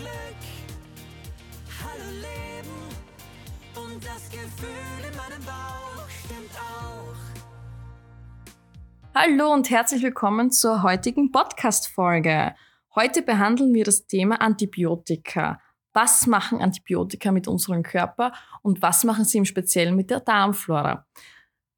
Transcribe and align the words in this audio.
Glück. 0.00 0.10
Hallo 1.82 2.10
Leben 2.14 2.70
und 3.76 4.02
das 4.02 4.30
Gefühl 4.30 5.10
in 5.10 5.14
meinem 5.14 5.44
Bauch 5.44 6.08
stimmt 6.08 6.56
auch. 6.56 7.14
Hallo 9.14 9.52
und 9.52 9.68
herzlich 9.68 10.02
willkommen 10.02 10.50
zur 10.52 10.82
heutigen 10.82 11.30
Podcast-Folge. 11.30 12.54
Heute 12.94 13.20
behandeln 13.20 13.74
wir 13.74 13.84
das 13.84 14.06
Thema 14.06 14.40
Antibiotika. 14.40 15.60
Was 15.92 16.26
machen 16.26 16.62
Antibiotika 16.62 17.30
mit 17.30 17.46
unserem 17.46 17.82
Körper 17.82 18.32
und 18.62 18.80
was 18.80 19.04
machen 19.04 19.26
sie 19.26 19.36
im 19.36 19.44
Speziellen 19.44 19.96
mit 19.96 20.08
der 20.08 20.20
Darmflora? 20.20 21.06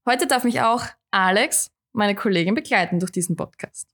Heute 0.06 0.28
darf 0.28 0.44
mich 0.44 0.60
auch 0.60 0.84
Alex, 1.10 1.72
meine 1.92 2.14
Kollegin, 2.14 2.54
begleiten 2.54 3.00
durch 3.00 3.10
diesen 3.10 3.34
Podcast. 3.34 3.88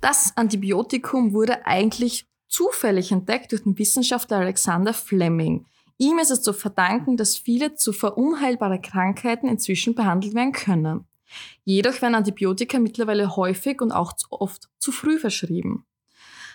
Das 0.00 0.36
Antibiotikum 0.36 1.32
wurde 1.32 1.64
eigentlich 1.64 2.28
zufällig 2.48 3.12
entdeckt 3.12 3.52
durch 3.52 3.62
den 3.62 3.78
Wissenschaftler 3.78 4.38
Alexander 4.38 4.92
Fleming. 4.92 5.66
Ihm 5.98 6.18
ist 6.18 6.30
es 6.30 6.42
zu 6.42 6.52
verdanken, 6.52 7.16
dass 7.16 7.36
viele 7.36 7.74
zu 7.74 7.92
verunheilbare 7.92 8.80
Krankheiten 8.80 9.48
inzwischen 9.48 9.94
behandelt 9.94 10.34
werden 10.34 10.52
können. 10.52 11.06
Jedoch 11.64 12.00
werden 12.00 12.14
Antibiotika 12.14 12.78
mittlerweile 12.78 13.36
häufig 13.36 13.80
und 13.82 13.92
auch 13.92 14.12
oft 14.30 14.68
zu 14.78 14.92
früh 14.92 15.18
verschrieben. 15.18 15.84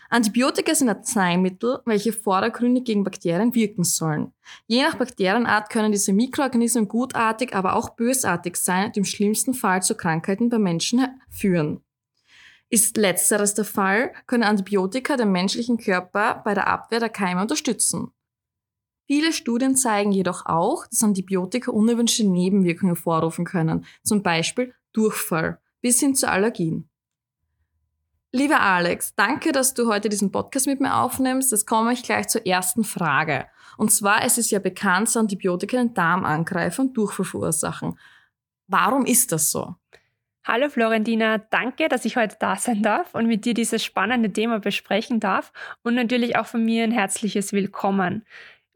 Antibiotika 0.10 0.76
sind 0.76 0.90
Arzneimittel, 0.90 1.80
welche 1.86 2.14
vordergründig 2.14 2.86
gegen 2.86 3.04
Bakterien 3.04 3.56
wirken 3.56 3.84
sollen. 3.84 4.32
Je 4.68 4.84
nach 4.84 4.96
Bakterienart 4.96 5.72
können 5.72 5.92
diese 5.92 6.14
Mikroorganismen 6.14 6.88
gutartig, 6.88 7.56
aber 7.56 7.76
auch 7.76 7.90
bösartig 7.96 8.56
sein 8.58 8.88
und 8.88 8.98
im 8.98 9.06
schlimmsten 9.06 9.56
Fall 9.56 9.82
zu 9.82 9.96
Krankheiten 9.96 10.50
bei 10.50 10.60
Menschen 10.60 11.08
führen. 11.30 11.82
Ist 12.74 12.98
letzteres 12.98 13.54
der 13.54 13.66
Fall, 13.66 14.14
können 14.26 14.42
Antibiotika 14.42 15.16
den 15.16 15.32
menschlichen 15.32 15.78
Körper 15.78 16.42
bei 16.44 16.56
der 16.56 16.66
Abwehr 16.66 17.00
der 17.00 17.10
Keime 17.10 17.40
unterstützen. 17.40 18.10
Viele 19.06 19.32
Studien 19.32 19.76
zeigen 19.76 20.12
jedoch 20.12 20.48
auch, 20.48 20.88
dass 20.88 21.04
Antibiotika 21.04 21.70
unerwünschte 21.70 22.24
Nebenwirkungen 22.24 22.96
vorrufen 22.96 23.46
können, 23.46 23.86
zum 24.02 24.24
Beispiel 24.24 24.74
Durchfall 24.92 25.60
bis 25.82 26.00
hin 26.00 26.16
zu 26.16 26.28
Allergien. 26.28 26.90
Lieber 28.32 28.62
Alex, 28.62 29.14
danke, 29.14 29.52
dass 29.52 29.76
du 29.76 29.88
heute 29.88 30.10
diesen 30.10 30.32
Podcast 30.32 30.66
mit 30.66 30.82
mir 30.82 30.96
aufnimmst. 30.96 31.52
Jetzt 31.52 31.68
komme 31.68 31.94
ich 31.94 32.02
gleich 32.02 32.28
zur 32.28 32.44
ersten 32.48 32.84
Frage. 32.84 33.46
Und 33.78 33.92
zwar, 33.92 34.26
es 34.26 34.40
ist 34.40 34.50
ja 34.50 34.58
bekannt, 34.58 35.10
dass 35.10 35.18
Antibiotika 35.18 35.78
den 35.78 35.94
Darm 35.94 36.26
angreifen 36.26 36.88
und 36.88 36.98
Durchfall 36.98 37.26
verursachen. 37.26 38.00
Warum 38.66 39.06
ist 39.06 39.32
das 39.32 39.52
so? 39.52 39.76
Hallo 40.46 40.70
Florentina, 40.70 41.38
danke, 41.38 41.88
dass 41.88 42.04
ich 42.04 42.18
heute 42.18 42.36
da 42.40 42.58
sein 42.58 42.82
darf 42.82 43.16
und 43.16 43.28
mit 43.28 43.46
dir 43.46 43.54
dieses 43.54 43.84
spannende 43.84 44.32
Thema 44.32 44.60
besprechen 44.60 45.20
darf 45.20 45.54
und 45.84 45.96
natürlich 45.96 46.36
auch 46.36 46.48
von 46.48 46.66
mir 46.66 46.84
ein 46.84 46.92
herzliches 46.92 47.54
Willkommen. 47.54 48.26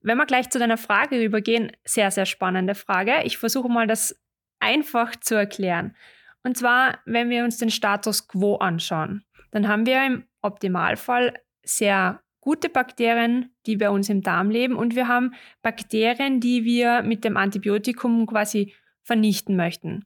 Wenn 0.01 0.17
wir 0.17 0.25
gleich 0.25 0.49
zu 0.49 0.59
deiner 0.59 0.77
Frage 0.77 1.21
übergehen, 1.21 1.71
sehr, 1.83 2.09
sehr 2.11 2.25
spannende 2.25 2.73
Frage. 2.73 3.23
Ich 3.23 3.38
versuche 3.38 3.67
mal 3.67 3.85
das 3.85 4.17
einfach 4.59 5.15
zu 5.17 5.35
erklären. 5.35 5.95
Und 6.43 6.57
zwar, 6.57 6.99
wenn 7.05 7.29
wir 7.29 7.43
uns 7.43 7.57
den 7.57 7.69
Status 7.69 8.27
quo 8.27 8.55
anschauen 8.55 9.25
dann 9.51 9.67
haben 9.67 9.85
wir 9.85 10.05
im 10.05 10.23
Optimalfall 10.41 11.33
sehr 11.63 12.21
gute 12.41 12.69
Bakterien, 12.69 13.53
die 13.65 13.75
bei 13.75 13.89
uns 13.89 14.09
im 14.09 14.21
Darm 14.21 14.49
leben 14.49 14.75
und 14.75 14.95
wir 14.95 15.07
haben 15.07 15.33
Bakterien, 15.61 16.39
die 16.39 16.63
wir 16.63 17.01
mit 17.01 17.23
dem 17.23 17.38
Antibiotikum 17.38 18.25
quasi 18.25 18.73
vernichten 19.03 19.55
möchten. 19.55 20.05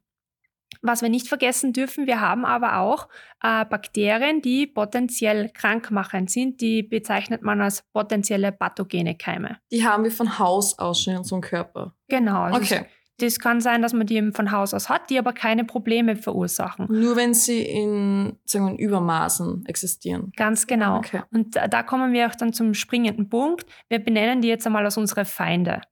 Was 0.82 1.00
wir 1.00 1.08
nicht 1.08 1.28
vergessen 1.28 1.72
dürfen, 1.72 2.06
wir 2.06 2.20
haben 2.20 2.44
aber 2.44 2.78
auch 2.78 3.08
äh, 3.42 3.64
Bakterien, 3.64 4.42
die 4.42 4.66
potenziell 4.66 5.48
krankmachend 5.48 6.30
sind. 6.30 6.60
Die 6.60 6.82
bezeichnet 6.82 7.42
man 7.42 7.60
als 7.60 7.82
potenzielle 7.92 8.52
pathogene 8.52 9.16
Keime. 9.16 9.58
Die 9.70 9.86
haben 9.86 10.04
wir 10.04 10.10
von 10.10 10.38
Haus 10.38 10.78
aus 10.78 11.02
schon 11.02 11.14
in 11.14 11.18
unserem 11.20 11.40
Körper. 11.40 11.94
Genau. 12.08 12.42
Also 12.42 12.74
okay. 12.74 12.86
Das 13.18 13.38
kann 13.38 13.60
sein, 13.60 13.82
dass 13.82 13.92
man 13.92 14.06
die 14.06 14.16
eben 14.16 14.32
von 14.32 14.50
Haus 14.50 14.74
aus 14.74 14.88
hat, 14.88 15.08
die 15.08 15.18
aber 15.18 15.32
keine 15.32 15.64
Probleme 15.64 16.16
verursachen. 16.16 16.86
Nur 16.90 17.14
wenn 17.14 17.34
sie 17.34 17.62
in, 17.62 18.38
sagen 18.44 18.76
wir, 18.76 18.84
Übermaßen 18.84 19.64
existieren. 19.66 20.32
Ganz 20.36 20.66
genau. 20.66 20.96
Okay. 20.96 21.22
Und 21.32 21.54
da 21.54 21.82
kommen 21.84 22.12
wir 22.12 22.26
auch 22.26 22.34
dann 22.34 22.52
zum 22.52 22.74
springenden 22.74 23.28
Punkt. 23.28 23.66
Wir 23.88 24.00
benennen 24.00 24.40
die 24.40 24.48
jetzt 24.48 24.66
einmal 24.66 24.84
als 24.84 24.96
unsere 24.96 25.24
Feinde. 25.24 25.82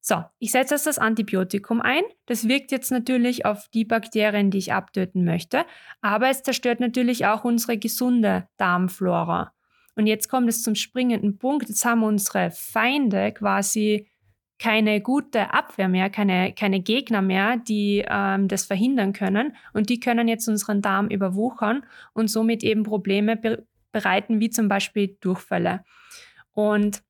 So, 0.00 0.24
ich 0.38 0.50
setze 0.50 0.74
jetzt 0.74 0.86
das 0.86 0.98
Antibiotikum 0.98 1.80
ein. 1.80 2.02
Das 2.26 2.48
wirkt 2.48 2.72
jetzt 2.72 2.90
natürlich 2.90 3.44
auf 3.44 3.68
die 3.68 3.84
Bakterien, 3.84 4.50
die 4.50 4.58
ich 4.58 4.72
abtöten 4.72 5.24
möchte, 5.24 5.64
aber 6.00 6.30
es 6.30 6.42
zerstört 6.42 6.80
natürlich 6.80 7.26
auch 7.26 7.44
unsere 7.44 7.76
gesunde 7.76 8.48
Darmflora. 8.56 9.52
Und 9.96 10.06
jetzt 10.06 10.28
kommt 10.28 10.48
es 10.48 10.62
zum 10.62 10.74
springenden 10.74 11.36
Punkt. 11.36 11.68
Jetzt 11.68 11.84
haben 11.84 12.02
unsere 12.02 12.50
Feinde 12.50 13.32
quasi 13.32 14.08
keine 14.58 15.00
gute 15.00 15.52
Abwehr 15.52 15.88
mehr, 15.88 16.10
keine, 16.10 16.52
keine 16.52 16.80
Gegner 16.80 17.22
mehr, 17.22 17.56
die 17.56 18.04
ähm, 18.08 18.46
das 18.46 18.64
verhindern 18.64 19.12
können. 19.12 19.56
Und 19.72 19.88
die 19.88 20.00
können 20.00 20.28
jetzt 20.28 20.48
unseren 20.48 20.82
Darm 20.82 21.08
überwuchern 21.08 21.82
und 22.12 22.28
somit 22.28 22.62
eben 22.62 22.82
Probleme 22.82 23.36
be 23.36 23.66
bereiten, 23.92 24.38
wie 24.38 24.50
zum 24.50 24.68
Beispiel 24.68 25.16
Durchfälle. 25.20 25.82
Und 26.52 27.02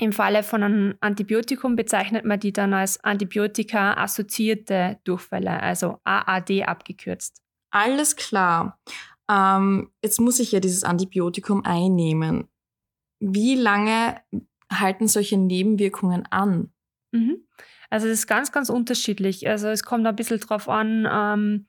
im 0.00 0.12
Falle 0.12 0.42
von 0.42 0.62
einem 0.62 0.94
Antibiotikum 1.00 1.76
bezeichnet 1.76 2.24
man 2.24 2.40
die 2.40 2.52
dann 2.52 2.72
als 2.72 3.02
Antibiotika-assoziierte 3.04 4.98
Durchfälle, 5.04 5.60
also 5.60 5.98
AAD 6.04 6.62
abgekürzt. 6.66 7.42
Alles 7.70 8.16
klar. 8.16 8.80
Ähm, 9.30 9.90
jetzt 10.02 10.20
muss 10.20 10.40
ich 10.40 10.52
ja 10.52 10.60
dieses 10.60 10.84
Antibiotikum 10.84 11.64
einnehmen. 11.64 12.48
Wie 13.20 13.54
lange 13.54 14.20
halten 14.70 15.08
solche 15.08 15.36
Nebenwirkungen 15.36 16.26
an? 16.30 16.72
Mhm. 17.12 17.46
Also 17.90 18.06
es 18.06 18.20
ist 18.20 18.26
ganz, 18.26 18.52
ganz 18.52 18.70
unterschiedlich. 18.70 19.46
Also 19.48 19.68
es 19.68 19.84
kommt 19.84 20.06
ein 20.06 20.16
bisschen 20.16 20.40
drauf 20.40 20.68
an, 20.68 21.06
ähm, 21.10 21.66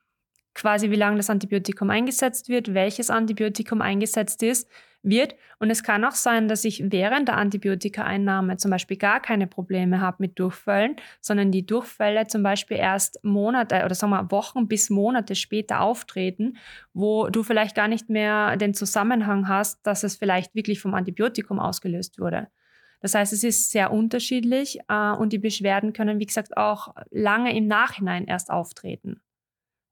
quasi 0.54 0.92
wie 0.92 0.96
lange 0.96 1.18
das 1.18 1.30
Antibiotikum 1.30 1.90
eingesetzt 1.90 2.50
wird, 2.50 2.74
welches 2.74 3.10
Antibiotikum 3.10 3.82
eingesetzt 3.82 4.44
ist, 4.44 4.70
wird. 5.04 5.36
Und 5.60 5.70
es 5.70 5.84
kann 5.84 6.04
auch 6.06 6.14
sein, 6.14 6.48
dass 6.48 6.64
ich 6.64 6.84
während 6.92 7.28
der 7.28 7.38
Antibiotikaeinnahme 7.38 8.58
zum 8.58 8.72
Beispiel 8.72 8.98
gar 8.98 9.20
keine 9.20 9.48
Probleme 9.48 10.00
habe 10.00 10.18
mit 10.20 10.40
Durchfällen, 10.40 10.96
sondern 11.22 11.52
die 11.52 11.66
Durchfälle 11.66 12.28
zum 12.28 12.42
Beispiel 12.42 12.78
erst 12.78 13.24
Monate 13.24 13.84
oder 13.84 13.96
sagen 13.96 14.12
wir 14.12 14.32
Wochen 14.32 14.68
bis 14.68 14.90
Monate 14.90 15.36
später 15.36 15.82
auftreten, 15.82 16.58
wo 16.94 17.28
du 17.28 17.44
vielleicht 17.44 17.76
gar 17.76 17.88
nicht 17.88 18.10
mehr 18.10 18.58
den 18.58 18.74
Zusammenhang 18.74 19.48
hast, 19.48 19.86
dass 19.86 20.04
es 20.04 20.16
vielleicht 20.16 20.56
wirklich 20.56 20.80
vom 20.80 20.94
Antibiotikum 20.94 21.60
ausgelöst 21.60 22.20
wurde. 22.20 22.48
Das 23.02 23.16
heißt, 23.16 23.34
es 23.34 23.44
ist 23.44 23.72
sehr 23.72 23.92
unterschiedlich 23.92 24.80
äh, 24.88 25.12
und 25.12 25.34
die 25.34 25.38
Beschwerden 25.38 25.92
können, 25.92 26.20
wie 26.20 26.26
gesagt, 26.26 26.56
auch 26.56 26.96
lange 27.12 27.56
im 27.56 27.68
Nachhinein 27.68 28.26
erst 28.26 28.50
auftreten. 28.50 29.23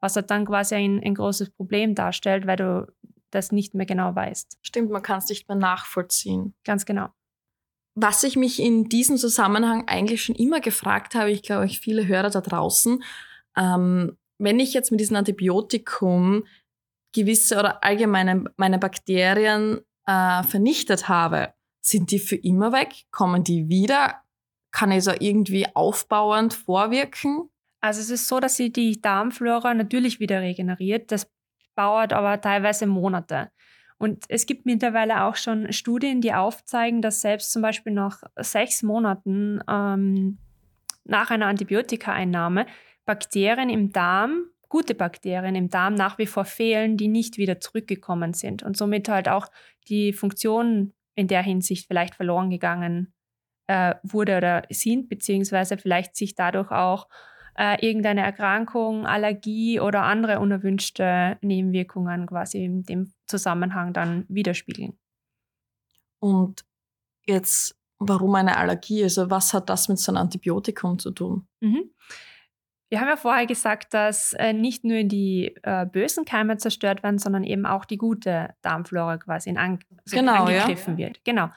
Was 0.02 0.16
halt 0.16 0.30
dann 0.32 0.46
quasi 0.46 0.76
ein, 0.76 1.02
ein 1.04 1.16
großes 1.16 1.52
Problem 1.52 1.96
darstellt, 1.96 2.48
weil 2.48 2.58
du 2.58 2.88
das 3.30 3.52
nicht 3.52 3.74
mehr 3.74 3.86
genau 3.86 4.14
weißt. 4.14 4.60
Stimmt, 4.62 4.92
man 4.92 5.02
kann 5.02 5.20
es 5.20 5.30
nicht 5.30 5.48
mehr 5.48 5.58
nachvollziehen. 5.58 6.54
Ganz 6.66 6.86
genau. 6.86 7.10
Was 7.96 8.24
ich 8.24 8.36
mich 8.36 8.60
in 8.60 8.90
diesem 8.90 9.18
Zusammenhang 9.18 9.88
eigentlich 9.88 10.24
schon 10.24 10.36
immer 10.36 10.60
gefragt 10.60 11.16
habe, 11.16 11.32
ich 11.32 11.44
glaube, 11.44 11.66
ich 11.66 11.80
viele 11.80 12.08
Hörer 12.08 12.30
da 12.30 12.42
draußen, 12.42 13.04
ähm, 13.58 14.18
wenn 14.38 14.60
ich 14.60 14.74
jetzt 14.74 14.92
mit 14.92 15.00
diesem 15.00 15.18
Antibiotikum 15.18 16.46
gewisse 17.14 17.60
oder 17.60 17.84
allgemeine 17.84 18.46
meine 18.58 18.80
Bakterien 18.80 19.82
äh, 20.08 20.44
vernichtet 20.44 21.10
habe, 21.10 21.54
sind 21.82 22.12
die 22.12 22.20
für 22.20 22.38
immer 22.38 22.72
weg? 22.72 23.06
Kommen 23.12 23.44
die 23.44 23.70
wieder? 23.70 24.24
Kann 24.72 24.92
es 24.92 25.08
auch 25.08 25.20
irgendwie 25.20 25.68
aufbauend 25.76 26.54
vorwirken? 26.54 27.51
Also 27.82 28.00
es 28.00 28.10
ist 28.10 28.28
so, 28.28 28.40
dass 28.40 28.56
sie 28.56 28.72
die 28.72 29.02
Darmflora 29.02 29.74
natürlich 29.74 30.20
wieder 30.20 30.42
regeneriert. 30.42 31.12
Das 31.12 31.32
dauert 31.76 32.14
aber 32.14 32.40
teilweise 32.40 32.86
Monate. 32.86 33.52
Und 33.98 34.24
es 34.30 34.46
gibt 34.46 34.66
mittlerweile 34.66 35.24
auch 35.24 35.36
schon 35.36 35.72
Studien, 35.74 36.22
die 36.22 36.34
aufzeigen, 36.34 37.02
dass 37.02 37.22
selbst 37.22 37.52
zum 37.52 37.62
Beispiel 37.62 37.94
nach 37.94 38.24
sechs 38.38 38.82
Monaten 38.82 39.62
ähm, 39.70 40.38
nach 41.04 41.32
einer 41.32 41.48
Antibiotikaeinnahme 41.48 42.66
Bakterien 43.06 43.70
im 43.70 43.92
Darm, 43.92 44.46
gute 44.70 44.96
Bakterien 44.96 45.56
im 45.56 45.70
Darm 45.70 45.96
nach 45.96 46.18
wie 46.18 46.28
vor 46.28 46.46
fehlen, 46.46 46.98
die 46.98 47.08
nicht 47.08 47.38
wieder 47.38 47.60
zurückgekommen 47.60 48.34
sind 48.34 48.64
und 48.64 48.78
somit 48.78 49.10
halt 49.10 49.28
auch 49.28 49.48
die 49.88 50.14
Funktion 50.14 50.94
in 51.16 51.28
der 51.28 51.44
Hinsicht 51.44 51.88
vielleicht 51.88 52.16
verloren 52.16 52.50
gegangen 52.50 53.14
äh, 53.68 53.96
wurde 54.04 54.38
oder 54.38 54.64
sind, 54.70 55.10
beziehungsweise 55.10 55.78
vielleicht 55.78 56.16
sich 56.16 56.36
dadurch 56.36 56.72
auch 56.72 57.08
äh, 57.58 57.86
irgendeine 57.86 58.22
Erkrankung, 58.22 59.06
Allergie 59.06 59.80
oder 59.80 60.04
andere 60.04 60.40
unerwünschte 60.40 61.38
Nebenwirkungen 61.42 62.26
quasi 62.26 62.64
in 62.64 62.84
dem 62.84 63.14
Zusammenhang 63.28 63.94
dann 63.94 64.26
widerspiegeln. 64.30 64.98
Und 66.20 66.64
jetzt, 67.26 67.76
warum 68.00 68.36
eine 68.36 68.58
Allergie? 68.58 69.04
Also 69.04 69.30
was 69.30 69.54
hat 69.54 69.70
das 69.70 69.90
mit 69.90 70.00
so 70.00 70.12
einem 70.12 70.22
Antibiotikum 70.22 71.00
zu 71.00 71.12
tun? 71.12 71.48
Mhm. 71.60 71.92
Wir 72.90 73.00
haben 73.00 73.08
ja 73.08 73.16
vorher 73.16 73.46
gesagt, 73.46 73.94
dass 73.94 74.34
äh, 74.34 74.52
nicht 74.52 74.84
nur 74.84 75.04
die 75.04 75.56
äh, 75.64 75.86
bösen 75.86 76.26
Keime 76.26 76.58
zerstört 76.58 77.04
werden, 77.04 77.20
sondern 77.20 77.46
eben 77.46 77.66
auch 77.66 77.86
die 77.86 77.98
gute 77.98 78.54
Darmflora 78.62 79.18
quasi 79.18 79.50
in 79.50 79.58
an, 79.58 79.80
also 80.06 80.18
genau, 80.18 80.44
angegriffen 80.44 80.98
ja. 80.98 81.08
wird. 81.08 81.24
Genau. 81.24 81.48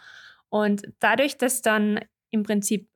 Und 0.48 0.82
dadurch, 1.00 1.36
dass 1.36 1.60
dann 1.60 1.98
im 2.30 2.44
Prinzip 2.44 2.88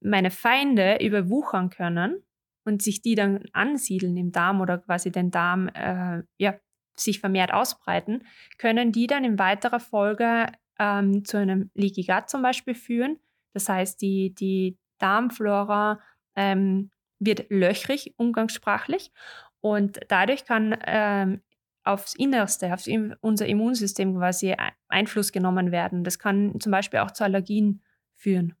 meine 0.00 0.30
Feinde 0.30 0.98
überwuchern 1.00 1.68
können 1.70 2.22
und 2.64 2.82
sich 2.82 3.02
die 3.02 3.14
dann 3.14 3.44
ansiedeln 3.52 4.16
im 4.16 4.32
Darm 4.32 4.60
oder 4.60 4.78
quasi 4.78 5.10
den 5.10 5.30
Darm 5.30 5.68
äh, 5.68 6.22
ja, 6.38 6.54
sich 6.96 7.20
vermehrt 7.20 7.52
ausbreiten, 7.52 8.24
können 8.58 8.92
die 8.92 9.06
dann 9.06 9.24
in 9.24 9.38
weiterer 9.38 9.80
Folge 9.80 10.46
ähm, 10.78 11.24
zu 11.24 11.38
einem 11.38 11.70
Leaky 11.74 12.04
Gut 12.04 12.28
zum 12.28 12.42
Beispiel 12.42 12.74
führen. 12.74 13.18
Das 13.54 13.68
heißt, 13.68 14.00
die, 14.00 14.34
die 14.34 14.78
Darmflora 14.98 16.00
ähm, 16.36 16.90
wird 17.18 17.50
löchrig, 17.50 18.14
umgangssprachlich. 18.16 19.12
Und 19.60 20.00
dadurch 20.08 20.44
kann 20.44 20.76
ähm, 20.86 21.42
aufs 21.84 22.14
Innerste, 22.14 22.72
auf 22.72 22.86
unser 23.20 23.46
Immunsystem 23.46 24.16
quasi 24.16 24.56
Einfluss 24.88 25.32
genommen 25.32 25.72
werden. 25.72 26.04
Das 26.04 26.18
kann 26.18 26.58
zum 26.60 26.72
Beispiel 26.72 27.00
auch 27.00 27.10
zu 27.10 27.24
Allergien 27.24 27.82
führen. 28.16 28.54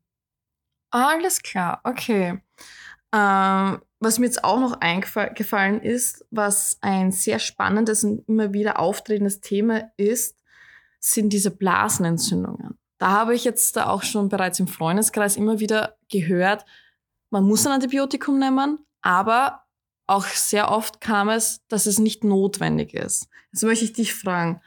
Alles 0.90 1.42
klar, 1.42 1.80
okay. 1.84 2.40
Ähm, 3.12 3.80
was 3.98 4.18
mir 4.18 4.26
jetzt 4.26 4.44
auch 4.44 4.60
noch 4.60 4.80
eingefallen 4.80 5.82
ist, 5.82 6.24
was 6.30 6.78
ein 6.80 7.12
sehr 7.12 7.38
spannendes 7.38 8.04
und 8.04 8.26
immer 8.28 8.52
wieder 8.52 8.78
auftretendes 8.78 9.40
Thema 9.40 9.90
ist, 9.96 10.38
sind 11.00 11.32
diese 11.32 11.50
Blasenentzündungen. 11.50 12.78
Da 12.98 13.10
habe 13.10 13.34
ich 13.34 13.44
jetzt 13.44 13.76
da 13.76 13.88
auch 13.88 14.02
schon 14.02 14.28
bereits 14.28 14.60
im 14.60 14.68
Freundeskreis 14.68 15.36
immer 15.36 15.60
wieder 15.60 15.96
gehört, 16.10 16.64
man 17.30 17.44
muss 17.44 17.64
ein 17.64 17.72
Antibiotikum 17.72 18.38
nehmen, 18.38 18.78
aber 19.02 19.62
auch 20.06 20.26
sehr 20.26 20.70
oft 20.70 21.00
kam 21.00 21.28
es, 21.28 21.64
dass 21.68 21.86
es 21.86 22.00
nicht 22.00 22.24
notwendig 22.24 22.92
ist. 22.94 23.28
Jetzt 23.52 23.62
möchte 23.62 23.84
ich 23.84 23.92
dich 23.92 24.14
fragen, 24.14 24.60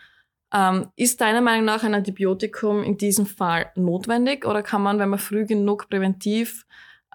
ähm, 0.54 0.90
ist 0.95 1.19
deiner 1.19 1.42
Meinung 1.42 1.66
nach 1.66 1.84
ein 1.84 1.94
Antibiotikum 1.94 2.84
in 2.84 2.98
diesem 2.98 3.25
Fall 3.25 3.72
notwendig 3.75 4.45
oder 4.45 4.63
kann 4.63 4.81
man, 4.81 5.00
wenn 5.00 5.10
man 5.10 5.19
früh 5.19 5.45
genug 5.45 5.90
präventiv 5.90 6.66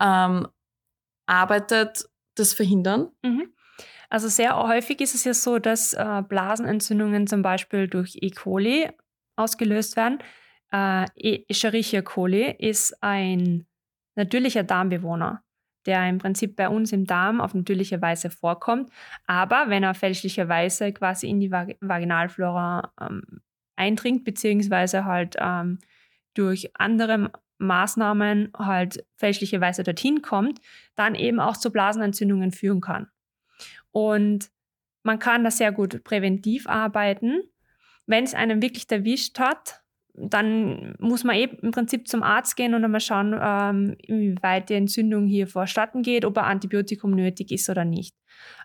ähm, 0.01 0.47
arbeitet, 1.29 2.09
das 2.35 2.55
verhindern? 2.55 3.09
Mhm. 3.23 3.53
Also 4.11 4.29
sehr 4.29 4.57
häufig 4.57 5.01
ist 5.01 5.15
es 5.15 5.25
ja 5.25 5.35
so, 5.35 5.59
dass 5.59 5.93
äh, 5.93 6.23
Blasenentzündungen 6.27 7.27
zum 7.27 7.43
Beispiel 7.43 7.89
durch 7.89 8.17
E. 8.21 8.31
coli 8.31 8.89
ausgelöst 9.37 9.97
werden. 9.97 10.19
Äh, 10.73 11.07
e. 11.17 11.45
Escherichia 11.49 12.03
coli 12.03 12.55
ist 12.59 13.03
ein 13.03 13.67
natürlicher 14.15 14.63
Darmbewohner, 14.63 15.43
der 15.87 16.09
im 16.09 16.19
Prinzip 16.19 16.57
bei 16.57 16.69
uns 16.69 16.93
im 16.93 17.05
Darm 17.05 17.41
auf 17.41 17.55
natürliche 17.55 18.01
Weise 18.01 18.31
vorkommt. 18.31 18.91
Aber 19.27 19.67
wenn 19.69 19.83
er 19.83 19.95
fälschlicherweise 19.95 20.93
quasi 20.93 21.29
in 21.29 21.41
die 21.41 21.51
Vag 21.51 21.77
Vaginalflora 21.81 22.93
ähm, 23.01 23.43
eindringt, 23.77 24.25
beziehungsweise 24.25 25.05
halt 25.05 25.37
ähm, 25.39 25.79
durch 26.35 26.71
andere 26.75 27.31
Maßnahmen 27.59 28.53
halt 28.57 29.05
fälschlicherweise 29.17 29.83
dorthin 29.83 30.23
kommt, 30.23 30.61
dann 30.95 31.15
eben 31.15 31.41
auch 31.41 31.57
zu 31.57 31.71
Blasenentzündungen 31.71 32.53
führen 32.53 32.81
kann. 32.81 33.09
Und 33.91 34.51
man 35.03 35.19
kann 35.19 35.45
da 35.45 35.51
sehr 35.51 35.73
gut 35.73 36.05
präventiv 36.05 36.67
arbeiten. 36.67 37.43
Wenn 38.07 38.25
es 38.25 38.35
einen 38.35 38.63
wirklich 38.63 38.91
erwischt 38.91 39.39
hat, 39.39 39.83
dann 40.21 40.95
muss 40.99 41.25
man 41.25 41.37
eben 41.37 41.59
im 41.59 41.71
Prinzip 41.71 42.09
zum 42.09 42.23
Arzt 42.23 42.57
gehen 42.57 42.75
und 42.75 42.85
einmal 42.85 43.01
schauen, 43.01 43.39
ähm, 43.41 43.97
inwieweit 44.03 44.69
die 44.69 44.75
Entzündung 44.75 45.27
hier 45.27 45.47
vorstatten 45.47 46.03
geht, 46.03 46.25
ob 46.25 46.37
ein 46.39 46.45
Antibiotikum 46.45 47.13
nötig 47.13 47.53
ist 47.53 47.69
oder 47.69 47.85
nicht. 47.85 48.17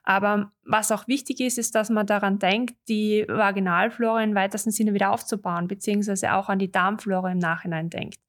Aber 0.03 0.51
was 0.65 0.91
auch 0.91 1.07
wichtig 1.07 1.39
ist, 1.39 1.57
ist, 1.57 1.75
dass 1.75 1.89
man 1.89 2.05
daran 2.05 2.39
denkt, 2.39 2.75
die 2.87 3.25
Vaginalflora 3.27 4.23
im 4.23 4.35
weitesten 4.35 4.71
Sinne 4.71 4.93
wieder 4.93 5.11
aufzubauen, 5.11 5.67
beziehungsweise 5.67 6.33
auch 6.33 6.49
an 6.49 6.59
die 6.59 6.71
Darmflora 6.71 7.31
im 7.31 7.39
Nachhinein 7.39 7.89
denkt. 7.89 8.19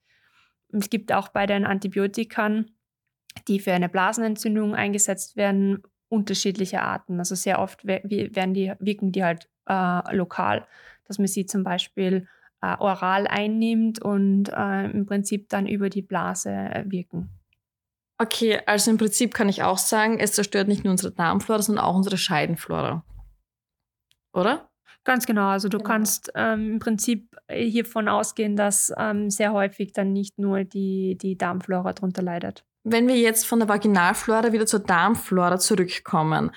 Es 0.78 0.90
gibt 0.90 1.12
auch 1.12 1.28
bei 1.28 1.46
den 1.46 1.64
Antibiotikern, 1.64 2.70
die 3.48 3.60
für 3.60 3.72
eine 3.72 3.88
Blasenentzündung 3.88 4.74
eingesetzt 4.74 5.36
werden, 5.36 5.82
unterschiedliche 6.08 6.82
Arten. 6.82 7.18
Also 7.18 7.34
sehr 7.34 7.58
oft 7.58 7.84
werden 7.84 8.54
die, 8.54 8.72
wirken 8.78 9.12
die 9.12 9.24
halt 9.24 9.48
äh, 9.68 10.14
lokal, 10.14 10.66
dass 11.06 11.18
man 11.18 11.26
sie 11.26 11.46
zum 11.46 11.64
Beispiel 11.64 12.28
äh, 12.60 12.76
oral 12.78 13.26
einnimmt 13.26 14.02
und 14.02 14.48
äh, 14.48 14.90
im 14.90 15.06
Prinzip 15.06 15.48
dann 15.48 15.66
über 15.66 15.90
die 15.90 16.02
Blase 16.02 16.50
äh, 16.50 16.84
wirken. 16.86 17.30
Okay, 18.18 18.60
also 18.66 18.90
im 18.92 18.96
Prinzip 18.98 19.34
kann 19.34 19.48
ich 19.48 19.62
auch 19.62 19.78
sagen, 19.78 20.20
es 20.20 20.32
zerstört 20.32 20.68
nicht 20.68 20.84
nur 20.84 20.92
unsere 20.92 21.12
Darmflora, 21.12 21.62
sondern 21.62 21.84
auch 21.84 21.96
unsere 21.96 22.16
Scheidenflora. 22.16 23.04
Oder? 24.32 24.70
Ganz 25.04 25.26
genau. 25.26 25.48
Also 25.48 25.68
du 25.68 25.78
genau. 25.78 25.88
kannst 25.88 26.32
ähm, 26.34 26.72
im 26.72 26.78
Prinzip 26.78 27.36
hiervon 27.50 28.08
ausgehen, 28.08 28.56
dass 28.56 28.92
ähm, 28.96 29.30
sehr 29.30 29.52
häufig 29.52 29.92
dann 29.92 30.12
nicht 30.12 30.38
nur 30.38 30.64
die, 30.64 31.16
die 31.20 31.36
Darmflora 31.36 31.92
darunter 31.92 32.22
leidet. 32.22 32.64
Wenn 32.84 33.06
wir 33.08 33.16
jetzt 33.16 33.46
von 33.46 33.60
der 33.60 33.68
Vaginalflora 33.68 34.52
wieder 34.52 34.66
zur 34.66 34.80
Darmflora 34.80 35.58
zurückkommen, 35.58 36.50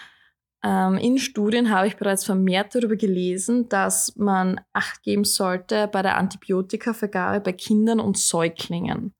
ähm, 0.63 0.97
in 0.97 1.17
Studien 1.17 1.69
habe 1.69 1.87
ich 1.87 1.97
bereits 1.97 2.25
vermehrt 2.25 2.73
darüber 2.73 2.95
gelesen, 2.95 3.69
dass 3.69 4.15
man 4.15 4.59
Acht 4.73 5.03
geben 5.03 5.23
sollte 5.23 5.87
bei 5.87 6.01
der 6.01 6.17
Antibiotikavergabe 6.17 7.41
bei 7.41 7.53
Kindern 7.53 7.99
und 7.99 8.17
Säuglingen. 8.17 9.13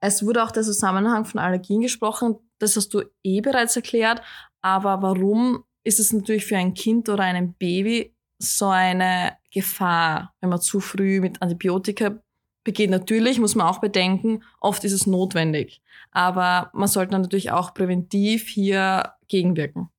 Es 0.00 0.24
wurde 0.24 0.42
auch 0.42 0.50
der 0.50 0.62
Zusammenhang 0.62 1.24
von 1.24 1.40
Allergien 1.40 1.80
gesprochen, 1.80 2.36
das 2.58 2.76
hast 2.76 2.92
du 2.92 3.02
eh 3.22 3.40
bereits 3.40 3.76
erklärt, 3.76 4.20
aber 4.60 5.00
warum 5.00 5.64
ist 5.84 6.00
es 6.00 6.12
natürlich 6.12 6.46
für 6.46 6.56
ein 6.56 6.74
Kind 6.74 7.08
oder 7.08 7.24
ein 7.24 7.54
Baby 7.54 8.13
so 8.38 8.68
eine 8.68 9.36
Gefahr, 9.52 10.34
wenn 10.40 10.50
man 10.50 10.60
zu 10.60 10.80
früh 10.80 11.20
mit 11.20 11.42
Antibiotika 11.42 12.18
begeht? 12.64 12.90
Natürlich 12.90 13.38
muss 13.38 13.54
man 13.54 13.66
auch 13.66 13.80
bedenken, 13.80 14.42
oft 14.60 14.84
ist 14.84 14.92
es 14.92 15.06
notwendig, 15.06 15.82
aber 16.10 16.70
man 16.72 16.88
sollte 16.88 17.12
natürlich 17.12 17.50
auch 17.52 17.74
präventiv 17.74 18.48
hier 18.48 19.14
gegenwirken. 19.28 19.90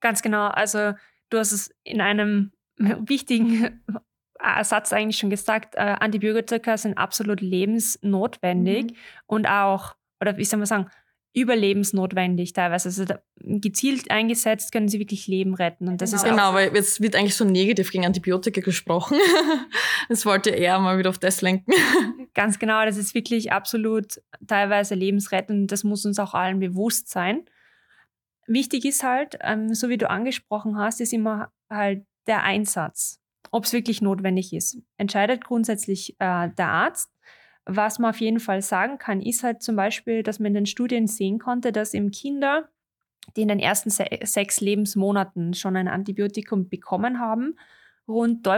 Ganz 0.00 0.22
genau. 0.22 0.46
Also 0.46 0.92
du 1.30 1.38
hast 1.38 1.52
es 1.52 1.74
in 1.82 2.00
einem 2.00 2.52
wichtigen 2.76 3.82
Satz 4.62 4.92
eigentlich 4.92 5.18
schon 5.18 5.30
gesagt, 5.30 5.74
äh, 5.74 5.96
Antibiotika 5.98 6.76
sind 6.76 6.96
absolut 6.96 7.40
lebensnotwendig 7.40 8.92
mhm. 8.92 8.96
und 9.26 9.46
auch, 9.48 9.96
oder 10.20 10.36
wie 10.36 10.44
soll 10.44 10.58
man 10.58 10.66
sagen, 10.66 10.90
überlebensnotwendig 11.40 12.52
teilweise. 12.52 12.88
Also 12.88 13.04
gezielt 13.36 14.10
eingesetzt 14.10 14.72
können 14.72 14.88
sie 14.88 14.98
wirklich 14.98 15.26
Leben 15.26 15.54
retten. 15.54 15.88
Und 15.88 16.00
das 16.00 16.10
genau. 16.10 16.22
ist 16.22 16.28
genau, 16.28 16.54
weil 16.54 16.74
jetzt 16.74 17.00
wird 17.00 17.16
eigentlich 17.16 17.36
so 17.36 17.44
negativ 17.44 17.90
gegen 17.90 18.06
Antibiotika 18.06 18.60
gesprochen. 18.60 19.18
das 20.08 20.26
wollte 20.26 20.50
eher 20.50 20.78
mal 20.78 20.98
wieder 20.98 21.10
auf 21.10 21.18
das 21.18 21.40
lenken. 21.42 21.72
Ganz 22.34 22.58
genau, 22.58 22.84
das 22.84 22.96
ist 22.96 23.14
wirklich 23.14 23.52
absolut 23.52 24.20
teilweise 24.46 24.94
lebensrettend. 24.94 25.72
Das 25.72 25.84
muss 25.84 26.04
uns 26.04 26.18
auch 26.18 26.34
allen 26.34 26.60
bewusst 26.60 27.10
sein. 27.10 27.44
Wichtig 28.46 28.84
ist 28.84 29.02
halt, 29.02 29.38
ähm, 29.42 29.74
so 29.74 29.88
wie 29.88 29.98
du 29.98 30.08
angesprochen 30.08 30.78
hast, 30.78 31.00
ist 31.00 31.12
immer 31.12 31.52
halt 31.68 32.06
der 32.26 32.44
Einsatz, 32.44 33.20
ob 33.50 33.64
es 33.64 33.72
wirklich 33.72 34.00
notwendig 34.00 34.52
ist. 34.52 34.78
Entscheidet 34.96 35.44
grundsätzlich 35.44 36.16
äh, 36.18 36.48
der 36.50 36.68
Arzt. 36.68 37.10
Was 37.70 37.98
man 37.98 38.10
auf 38.10 38.20
jeden 38.20 38.40
Fall 38.40 38.62
sagen 38.62 38.96
kann, 38.96 39.20
ist 39.20 39.42
halt 39.42 39.62
zum 39.62 39.76
Beispiel, 39.76 40.22
dass 40.22 40.38
man 40.38 40.48
in 40.48 40.54
den 40.54 40.66
Studien 40.66 41.06
sehen 41.06 41.38
konnte, 41.38 41.70
dass 41.70 41.92
im 41.92 42.10
Kinder, 42.10 42.70
die 43.36 43.42
in 43.42 43.48
den 43.48 43.60
ersten 43.60 43.90
se 43.90 44.06
sechs 44.22 44.62
Lebensmonaten 44.62 45.52
schon 45.52 45.76
ein 45.76 45.86
Antibiotikum 45.86 46.70
bekommen 46.70 47.20
haben, 47.20 47.58
rund 48.08 48.48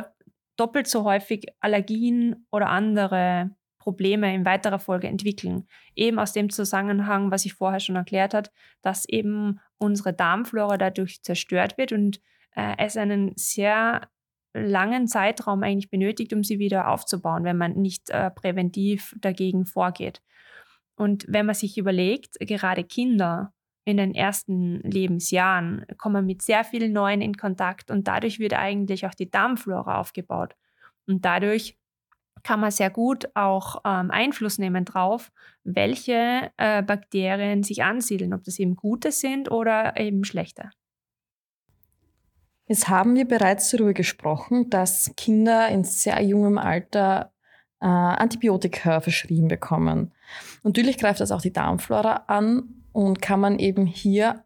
doppelt 0.57 0.87
so 0.87 1.03
häufig 1.03 1.47
Allergien 1.59 2.47
oder 2.53 2.69
andere 2.69 3.51
Probleme 3.79 4.33
in 4.33 4.45
weiterer 4.45 4.79
Folge 4.79 5.09
entwickeln. 5.09 5.67
Eben 5.97 6.21
aus 6.21 6.33
dem 6.33 6.49
Zusammenhang, 6.49 7.33
was 7.33 7.45
ich 7.45 7.55
vorher 7.55 7.81
schon 7.81 7.97
erklärt 7.97 8.35
habe, 8.35 8.51
dass 8.81 9.09
eben 9.09 9.59
unsere 9.79 10.13
Darmflora 10.13 10.77
dadurch 10.77 11.23
zerstört 11.23 11.79
wird 11.79 11.91
und 11.91 12.21
äh, 12.55 12.75
es 12.79 12.97
einen 12.97 13.33
sehr 13.37 14.09
langen 14.53 15.07
Zeitraum 15.07 15.63
eigentlich 15.63 15.91
benötigt, 15.91 16.33
um 16.33 16.43
sie 16.43 16.59
wieder 16.59 16.89
aufzubauen, 16.89 17.45
wenn 17.45 17.57
man 17.57 17.75
nicht 17.75 18.11
äh, 18.11 18.31
präventiv 18.31 19.15
dagegen 19.21 19.65
vorgeht. 19.65 20.23
Und 20.97 21.25
wenn 21.29 21.47
man 21.47 21.55
sich 21.55 21.79
überlegt, 21.79 22.37
gerade 22.41 22.85
Kinder 22.85 23.53
in 23.85 23.97
den 23.97 24.15
ersten 24.15 24.81
Lebensjahren 24.81 25.87
kommen 25.97 26.27
mit 26.27 26.43
sehr 26.43 26.65
vielen 26.65 26.93
Neuen 26.93 27.23
in 27.23 27.37
Kontakt 27.37 27.91
und 27.91 28.07
dadurch 28.07 28.39
wird 28.39 28.55
eigentlich 28.55 29.07
auch 29.07 29.15
die 29.15 29.31
Darmflora 29.31 29.99
aufgebaut. 29.99 30.55
Und 31.07 31.25
dadurch 31.25 31.79
kann 32.43 32.61
man 32.61 32.71
sehr 32.71 32.91
gut 32.91 33.29
auch 33.35 33.81
ähm, 33.85 34.11
Einfluss 34.11 34.59
nehmen 34.59 34.85
drauf, 34.85 35.31
welche 35.65 36.51
äh, 36.57 36.83
Bakterien 36.83 37.63
sich 37.63 37.83
ansiedeln, 37.83 38.35
ob 38.35 38.45
das 38.45 38.59
eben 38.59 38.77
gute 38.77 39.13
sind 39.13 39.51
oder 39.51 39.97
eben 39.99 40.25
schlechte. 40.25 40.71
Jetzt 42.71 42.89
haben 42.89 43.17
wir 43.17 43.27
bereits 43.27 43.69
darüber 43.73 43.93
gesprochen, 43.95 44.71
dass 44.71 45.11
Kinder 45.17 45.69
in 45.71 45.83
sehr 45.83 46.23
jungem 46.23 46.57
Alter 46.57 47.33
äh, 47.81 47.87
Antibiotika 47.87 49.01
verschrieben 49.01 49.49
bekommen. 49.49 50.13
Natürlich 50.63 50.97
greift 50.97 51.19
das 51.19 51.33
auch 51.33 51.43
die 51.43 51.53
Darmflora 51.53 52.27
an 52.29 52.85
und 52.93 53.21
kann 53.21 53.41
man 53.41 53.59
eben 53.59 53.87
hier 53.87 54.45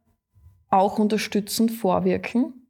auch 0.70 0.98
unterstützend 0.98 1.70
vorwirken. 1.70 2.66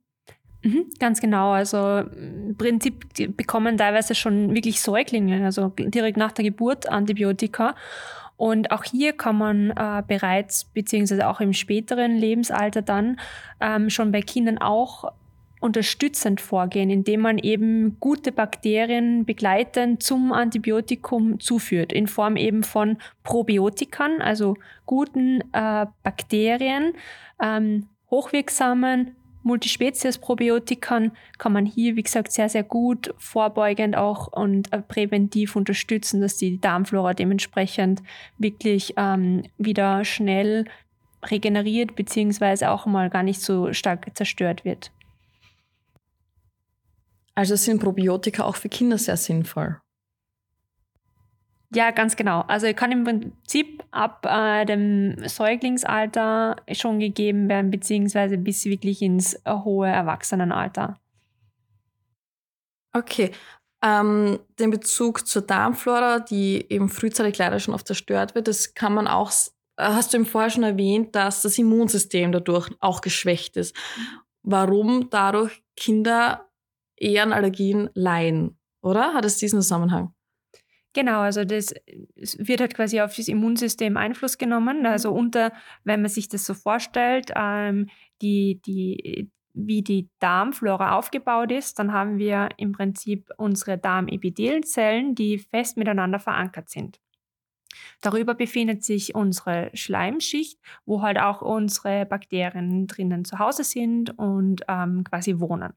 Mhm, 0.64 0.90
ganz 0.98 1.20
genau. 1.20 1.52
Also 1.52 1.98
im 1.98 2.56
Prinzip 2.58 3.36
bekommen 3.36 3.76
teilweise 3.76 4.16
schon 4.16 4.56
wirklich 4.56 4.80
Säuglinge, 4.80 5.44
also 5.44 5.68
direkt 5.68 6.16
nach 6.16 6.32
der 6.32 6.46
Geburt 6.46 6.88
Antibiotika. 6.88 7.76
Und 8.36 8.72
auch 8.72 8.82
hier 8.82 9.12
kann 9.12 9.38
man 9.38 9.70
äh, 9.70 10.02
bereits, 10.04 10.64
beziehungsweise 10.64 11.28
auch 11.28 11.38
im 11.38 11.52
späteren 11.52 12.16
Lebensalter 12.16 12.82
dann 12.82 13.20
ähm, 13.60 13.88
schon 13.88 14.10
bei 14.10 14.20
Kindern 14.20 14.58
auch 14.58 15.12
unterstützend 15.64 16.42
vorgehen, 16.42 16.90
indem 16.90 17.20
man 17.20 17.38
eben 17.38 17.96
gute 17.98 18.32
Bakterien 18.32 19.24
begleitend 19.24 20.02
zum 20.02 20.30
Antibiotikum 20.30 21.40
zuführt, 21.40 21.90
in 21.90 22.06
Form 22.06 22.36
eben 22.36 22.62
von 22.62 22.98
Probiotikern, 23.22 24.20
also 24.20 24.56
guten 24.84 25.40
äh, 25.52 25.86
Bakterien, 26.02 26.92
ähm, 27.42 27.88
hochwirksamen 28.10 29.16
Multispezies-Probiotikern 29.42 31.12
kann 31.38 31.52
man 31.52 31.66
hier, 31.66 31.96
wie 31.96 32.02
gesagt, 32.02 32.32
sehr, 32.32 32.48
sehr 32.48 32.62
gut 32.62 33.14
vorbeugend 33.18 33.96
auch 33.96 34.28
und 34.32 34.72
äh, 34.72 34.80
präventiv 34.80 35.56
unterstützen, 35.56 36.20
dass 36.20 36.36
die 36.36 36.60
Darmflora 36.60 37.14
dementsprechend 37.14 38.02
wirklich 38.38 38.94
ähm, 38.96 39.42
wieder 39.58 40.04
schnell 40.04 40.64
regeneriert 41.30 41.96
beziehungsweise 41.96 42.70
auch 42.70 42.86
mal 42.86 43.10
gar 43.10 43.22
nicht 43.22 43.40
so 43.40 43.72
stark 43.72 44.10
zerstört 44.14 44.64
wird. 44.64 44.90
Also 47.34 47.56
sind 47.56 47.80
Probiotika 47.80 48.44
auch 48.44 48.56
für 48.56 48.68
Kinder 48.68 48.98
sehr 48.98 49.16
sinnvoll. 49.16 49.80
Ja, 51.74 51.90
ganz 51.90 52.14
genau. 52.14 52.42
Also 52.42 52.72
kann 52.72 52.92
im 52.92 53.04
Prinzip 53.04 53.82
ab 53.90 54.24
äh, 54.26 54.64
dem 54.64 55.16
Säuglingsalter 55.26 56.56
schon 56.72 57.00
gegeben 57.00 57.48
werden, 57.48 57.70
beziehungsweise 57.70 58.38
bis 58.38 58.64
wirklich 58.64 59.02
ins 59.02 59.34
äh, 59.44 59.52
hohe 59.52 59.88
Erwachsenenalter. 59.88 61.00
Okay. 62.92 63.32
Ähm, 63.82 64.38
den 64.58 64.70
Bezug 64.70 65.26
zur 65.26 65.42
Darmflora, 65.42 66.20
die 66.20 66.64
eben 66.70 66.88
frühzeitig 66.88 67.36
leider 67.38 67.58
schon 67.58 67.74
oft 67.74 67.86
zerstört 67.86 68.34
wird, 68.34 68.46
das 68.46 68.74
kann 68.74 68.94
man 68.94 69.08
auch, 69.08 69.30
äh, 69.76 69.84
hast 69.84 70.12
du 70.12 70.18
eben 70.18 70.26
vorher 70.26 70.50
schon 70.50 70.62
erwähnt, 70.62 71.14
dass 71.16 71.42
das 71.42 71.58
Immunsystem 71.58 72.30
dadurch 72.30 72.70
auch 72.80 73.00
geschwächt 73.00 73.56
ist. 73.56 73.74
Warum 74.42 75.10
dadurch 75.10 75.62
Kinder 75.76 76.48
eher 76.96 77.22
an 77.22 77.32
Allergien 77.32 77.90
leiden, 77.94 78.58
oder? 78.82 79.14
Hat 79.14 79.24
es 79.24 79.38
diesen 79.38 79.60
Zusammenhang? 79.60 80.14
Genau, 80.94 81.20
also 81.20 81.44
das 81.44 81.74
wird 82.38 82.60
halt 82.60 82.74
quasi 82.74 83.00
auf 83.00 83.16
das 83.16 83.26
Immunsystem 83.26 83.96
Einfluss 83.96 84.38
genommen. 84.38 84.86
Also 84.86 85.10
mhm. 85.10 85.18
unter, 85.18 85.52
wenn 85.82 86.02
man 86.02 86.10
sich 86.10 86.28
das 86.28 86.46
so 86.46 86.54
vorstellt, 86.54 87.32
ähm, 87.34 87.88
die, 88.22 88.60
die, 88.64 89.28
wie 89.54 89.82
die 89.82 90.08
Darmflora 90.20 90.96
aufgebaut 90.96 91.50
ist, 91.50 91.80
dann 91.80 91.92
haben 91.92 92.18
wir 92.18 92.48
im 92.58 92.70
Prinzip 92.72 93.28
unsere 93.38 93.76
Darmepithelzellen, 93.76 95.16
die 95.16 95.38
fest 95.38 95.76
miteinander 95.76 96.20
verankert 96.20 96.68
sind. 96.68 97.00
Darüber 98.00 98.34
befindet 98.34 98.84
sich 98.84 99.16
unsere 99.16 99.70
Schleimschicht, 99.74 100.60
wo 100.84 101.02
halt 101.02 101.18
auch 101.18 101.42
unsere 101.42 102.06
Bakterien 102.06 102.86
drinnen 102.86 103.24
zu 103.24 103.40
Hause 103.40 103.64
sind 103.64 104.16
und 104.16 104.62
ähm, 104.68 105.02
quasi 105.02 105.40
wohnen. 105.40 105.72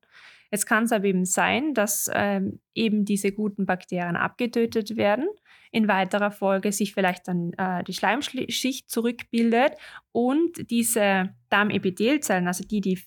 Jetzt 0.51 0.65
kann 0.65 0.85
es 0.85 0.91
aber 0.91 1.05
eben 1.05 1.25
sein, 1.25 1.73
dass 1.73 2.09
ähm, 2.13 2.59
eben 2.73 3.05
diese 3.05 3.31
guten 3.31 3.65
Bakterien 3.65 4.15
abgetötet 4.15 4.95
werden, 4.95 5.27
in 5.71 5.87
weiterer 5.87 6.31
Folge 6.31 6.71
sich 6.71 6.93
vielleicht 6.93 7.27
dann 7.27 7.53
äh, 7.53 7.83
die 7.83 7.93
Schleimschicht 7.93 8.89
zurückbildet 8.89 9.73
und 10.11 10.69
diese 10.69 11.35
Darmepithelzellen, 11.49 12.47
also 12.47 12.63
die, 12.63 12.81
die 12.81 12.99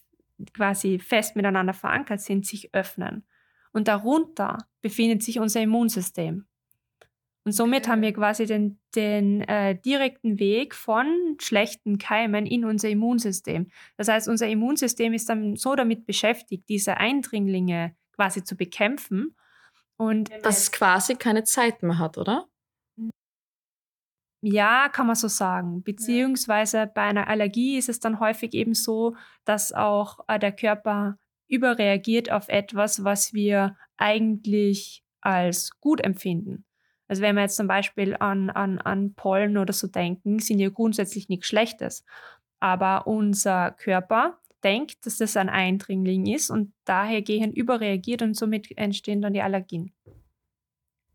quasi 0.52 0.98
fest 0.98 1.36
miteinander 1.36 1.72
verankert 1.72 2.20
sind, 2.20 2.46
sich 2.46 2.74
öffnen. 2.74 3.24
Und 3.72 3.88
darunter 3.88 4.58
befindet 4.82 5.22
sich 5.22 5.38
unser 5.38 5.60
Immunsystem. 5.62 6.46
Und 7.44 7.52
somit 7.52 7.88
haben 7.88 8.02
wir 8.02 8.12
quasi 8.12 8.44
den, 8.44 8.78
den 8.94 9.40
äh, 9.42 9.78
direkten 9.78 10.38
Weg 10.38 10.74
von 10.74 11.36
schlechten 11.40 11.98
Keimen 11.98 12.44
in 12.44 12.64
unser 12.64 12.90
Immunsystem. 12.90 13.70
Das 13.96 14.08
heißt, 14.08 14.28
unser 14.28 14.46
Immunsystem 14.46 15.14
ist 15.14 15.28
dann 15.28 15.56
so 15.56 15.74
damit 15.74 16.06
beschäftigt, 16.06 16.68
diese 16.68 16.98
Eindringlinge 16.98 17.94
quasi 18.14 18.44
zu 18.44 18.56
bekämpfen. 18.56 19.34
Und 19.96 20.30
dass 20.42 20.58
es 20.58 20.72
quasi 20.72 21.14
keine 21.14 21.44
Zeit 21.44 21.82
mehr 21.82 21.98
hat, 21.98 22.18
oder? 22.18 22.46
Ja, 24.42 24.88
kann 24.88 25.06
man 25.06 25.16
so 25.16 25.28
sagen. 25.28 25.82
Beziehungsweise 25.82 26.90
bei 26.94 27.02
einer 27.02 27.28
Allergie 27.28 27.76
ist 27.76 27.88
es 27.90 28.00
dann 28.00 28.20
häufig 28.20 28.54
eben 28.54 28.74
so, 28.74 29.16
dass 29.44 29.72
auch 29.72 30.20
äh, 30.28 30.38
der 30.38 30.52
Körper 30.52 31.18
überreagiert 31.48 32.30
auf 32.30 32.48
etwas, 32.48 33.04
was 33.04 33.34
wir 33.34 33.76
eigentlich 33.96 35.04
als 35.20 35.78
gut 35.80 36.00
empfinden. 36.00 36.64
Also 37.10 37.22
wenn 37.22 37.34
wir 37.34 37.42
jetzt 37.42 37.56
zum 37.56 37.66
Beispiel 37.66 38.14
an, 38.20 38.50
an, 38.50 38.78
an 38.78 39.14
Pollen 39.14 39.58
oder 39.58 39.72
so 39.72 39.88
denken, 39.88 40.38
sind 40.38 40.60
ja 40.60 40.68
grundsätzlich 40.68 41.28
nichts 41.28 41.48
Schlechtes. 41.48 42.04
Aber 42.60 43.08
unser 43.08 43.72
Körper 43.72 44.38
denkt, 44.62 45.04
dass 45.04 45.16
das 45.16 45.36
ein 45.36 45.48
Eindringling 45.48 46.26
ist 46.26 46.50
und 46.50 46.72
daher 46.84 47.20
gehen 47.20 47.52
überreagiert 47.52 48.22
und 48.22 48.34
somit 48.34 48.78
entstehen 48.78 49.22
dann 49.22 49.32
die 49.32 49.42
Allergien. 49.42 49.92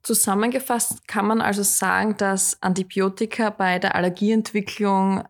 Zusammengefasst 0.04 1.08
kann 1.08 1.28
man 1.28 1.40
also 1.40 1.64
sagen, 1.64 2.18
dass 2.18 2.62
Antibiotika 2.62 3.50
bei 3.52 3.80
der 3.80 3.96
Allergieentwicklung 3.96 5.24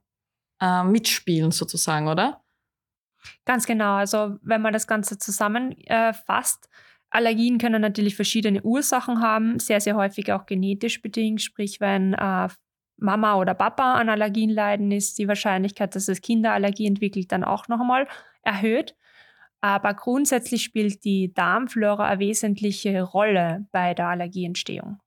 äh, 0.60 0.84
mitspielen, 0.84 1.52
sozusagen, 1.52 2.08
oder? 2.08 2.44
Ganz 3.46 3.68
genau. 3.68 3.94
Also 3.94 4.40
wenn 4.42 4.64
man 4.64 4.74
das 4.74 4.88
Ganze 4.88 5.20
zusammenfasst, 5.20 6.66
äh, 6.66 6.68
Allergien 7.16 7.58
können 7.58 7.82
natürlich 7.82 8.16
verschiedene 8.16 8.62
Ursachen 8.62 9.22
haben, 9.22 9.60
sehr, 9.60 9.80
sehr 9.82 9.96
häufig 9.96 10.32
auch 10.32 10.46
genetisch 10.46 11.02
bedingt. 11.02 11.42
Sprich, 11.42 11.80
wenn 11.80 12.14
äh, 12.14 12.50
Mama 12.98 13.36
oder 13.38 13.54
Papa 13.54 13.94
an 13.96 14.10
Allergien 14.10 14.50
leiden, 14.50 14.92
ist 14.92 15.18
die 15.18 15.28
Wahrscheinlichkeit, 15.28 15.96
dass 15.96 16.06
das 16.06 16.22
Kinderallergie 16.22 16.88
entwickelt, 16.88 17.32
dann 17.32 17.44
auch 17.44 17.68
nochmal 17.68 18.08
erhöht. 18.44 18.96
Aber 19.62 19.94
grundsätzlich 19.94 20.64
spielt 20.64 21.04
die 21.04 21.34
Darmflora 21.34 22.06
eine 22.06 22.20
wesentliche 22.20 23.02
Rolle 23.02 23.66
bei 23.72 23.94
der 23.94 24.08
Allergieentstehung. 24.10 25.00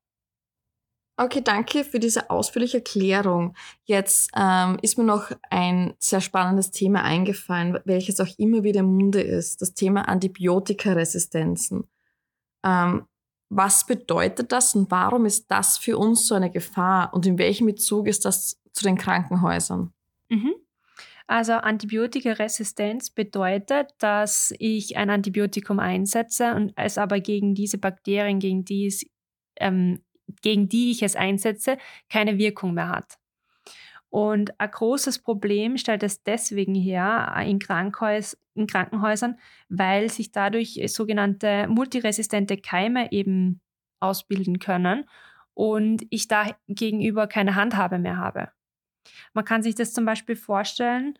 Okay, 1.21 1.41
danke 1.41 1.83
für 1.83 1.99
diese 1.99 2.29
ausführliche 2.29 2.77
Erklärung. 2.77 3.53
Jetzt 3.83 4.31
ähm, 4.37 4.77
ist 4.81 4.97
mir 4.97 5.03
noch 5.03 5.31
ein 5.49 5.93
sehr 5.99 6.21
spannendes 6.21 6.71
Thema 6.71 7.03
eingefallen, 7.03 7.77
welches 7.83 8.21
auch 8.21 8.29
immer 8.37 8.63
wieder 8.63 8.79
im 8.79 8.95
Munde 8.95 9.21
ist, 9.21 9.61
das 9.61 9.73
Thema 9.73 10.07
Antibiotikaresistenzen. 10.07 11.83
Ähm, 12.63 13.05
was 13.49 13.85
bedeutet 13.85 14.51
das 14.51 14.75
und 14.75 14.91
warum 14.91 15.25
ist 15.25 15.49
das 15.49 15.77
für 15.77 15.97
uns 15.97 16.27
so 16.27 16.35
eine 16.35 16.51
Gefahr 16.51 17.13
und 17.13 17.25
in 17.25 17.39
welchem 17.39 17.65
Bezug 17.65 18.07
ist 18.07 18.25
das 18.25 18.61
zu 18.73 18.83
den 18.83 18.97
Krankenhäusern? 18.97 19.91
Mhm. 20.29 20.53
Also 21.25 21.53
Antibiotikaresistenz 21.53 23.11
bedeutet, 23.11 23.91
dass 23.99 24.53
ich 24.57 24.97
ein 24.97 25.11
Antibiotikum 25.11 25.79
einsetze 25.79 26.55
und 26.55 26.73
es 26.75 26.97
aber 26.97 27.19
gegen 27.19 27.53
diese 27.53 27.77
Bakterien, 27.77 28.39
gegen 28.39 28.65
die, 28.65 28.87
es, 28.87 29.05
ähm, 29.57 30.01
gegen 30.41 30.69
die 30.69 30.89
ich 30.89 31.03
es 31.03 31.15
einsetze, 31.15 31.77
keine 32.09 32.39
Wirkung 32.39 32.73
mehr 32.73 32.89
hat. 32.89 33.19
Und 34.09 34.59
ein 34.59 34.71
großes 34.71 35.19
Problem 35.19 35.77
stellt 35.77 36.01
es 36.01 36.23
deswegen 36.23 36.73
her 36.73 37.31
in, 37.45 37.59
Krankenhäus 37.59 38.35
in 38.59 38.67
Krankenhäusern, 38.67 39.37
weil 39.69 40.09
sich 40.09 40.31
dadurch 40.31 40.81
sogenannte 40.87 41.67
multiresistente 41.67 42.57
Keime 42.57 43.11
eben 43.11 43.61
ausbilden 43.99 44.59
können 44.59 45.05
und 45.53 46.03
ich 46.09 46.27
da 46.27 46.55
gegenüber 46.67 47.27
keine 47.27 47.55
Handhabe 47.55 47.99
mehr 47.99 48.17
habe. 48.17 48.49
Man 49.33 49.45
kann 49.45 49.63
sich 49.63 49.75
das 49.75 49.93
zum 49.93 50.05
Beispiel 50.05 50.35
vorstellen, 50.35 51.17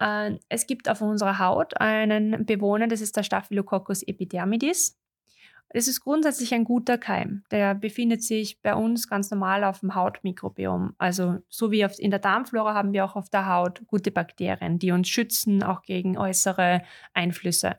äh, 0.00 0.38
es 0.48 0.66
gibt 0.66 0.88
auf 0.88 1.00
unserer 1.00 1.38
Haut 1.38 1.80
einen 1.80 2.46
Bewohner, 2.46 2.88
das 2.88 3.00
ist 3.00 3.16
der 3.16 3.22
Staphylococcus 3.22 4.02
epidermidis. 4.02 4.98
Es 5.74 5.88
ist 5.88 6.02
grundsätzlich 6.02 6.52
ein 6.52 6.64
guter 6.64 6.98
Keim. 6.98 7.44
Der 7.50 7.74
befindet 7.74 8.22
sich 8.22 8.60
bei 8.60 8.74
uns 8.74 9.08
ganz 9.08 9.30
normal 9.30 9.64
auf 9.64 9.80
dem 9.80 9.94
Hautmikrobiom. 9.94 10.94
Also 10.98 11.38
so 11.48 11.70
wie 11.70 11.86
in 11.98 12.10
der 12.10 12.20
Darmflora 12.20 12.74
haben 12.74 12.92
wir 12.92 13.04
auch 13.04 13.16
auf 13.16 13.30
der 13.30 13.46
Haut 13.46 13.82
gute 13.86 14.10
Bakterien, 14.10 14.78
die 14.78 14.92
uns 14.92 15.08
schützen, 15.08 15.62
auch 15.62 15.82
gegen 15.82 16.18
äußere 16.18 16.82
Einflüsse. 17.14 17.78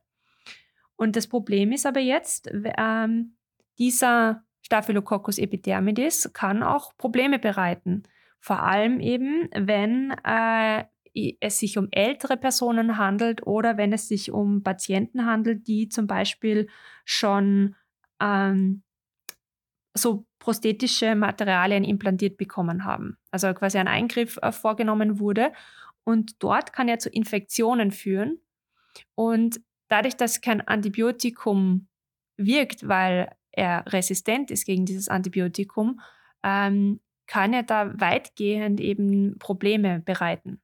Und 0.95 1.15
das 1.15 1.27
Problem 1.27 1.71
ist 1.71 1.85
aber 1.85 1.99
jetzt, 1.99 2.49
ähm, 2.77 3.35
dieser 3.77 4.43
Staphylococcus 4.61 5.37
epidermidis 5.37 6.31
kann 6.33 6.63
auch 6.63 6.97
Probleme 6.97 7.37
bereiten. 7.37 8.03
Vor 8.39 8.63
allem 8.63 8.99
eben, 8.99 9.49
wenn 9.53 10.15
äh, 10.25 10.85
es 11.39 11.59
sich 11.59 11.77
um 11.77 11.89
ältere 11.91 12.37
Personen 12.37 12.97
handelt 12.97 13.45
oder 13.45 13.77
wenn 13.77 13.93
es 13.93 14.07
sich 14.07 14.31
um 14.31 14.63
Patienten 14.63 15.25
handelt, 15.25 15.67
die 15.67 15.89
zum 15.89 16.07
Beispiel 16.07 16.67
schon 17.05 17.75
ähm, 18.23 18.83
so 19.93 20.25
prosthetische 20.39 21.15
Materialien 21.15 21.83
implantiert 21.83 22.37
bekommen 22.37 22.85
haben. 22.85 23.17
Also 23.31 23.53
quasi 23.53 23.77
ein 23.77 23.87
Eingriff 23.87 24.39
äh, 24.41 24.51
vorgenommen 24.51 25.19
wurde. 25.19 25.51
Und 26.03 26.41
dort 26.41 26.73
kann 26.73 26.89
er 26.89 26.99
zu 26.99 27.09
Infektionen 27.09 27.91
führen. 27.91 28.39
Und 29.15 29.61
dadurch, 29.87 30.17
dass 30.17 30.41
kein 30.41 30.61
Antibiotikum 30.61 31.87
wirkt, 32.37 32.87
weil 32.87 33.29
er 33.51 33.85
resistent 33.87 34.51
ist 34.51 34.65
gegen 34.65 34.85
dieses 34.85 35.07
Antibiotikum, 35.07 36.01
ähm, 36.43 36.99
kann 37.27 37.53
er 37.53 37.63
da 37.63 37.93
weitgehend 37.99 38.81
eben 38.81 39.37
Probleme 39.39 39.99
bereiten. 39.99 40.59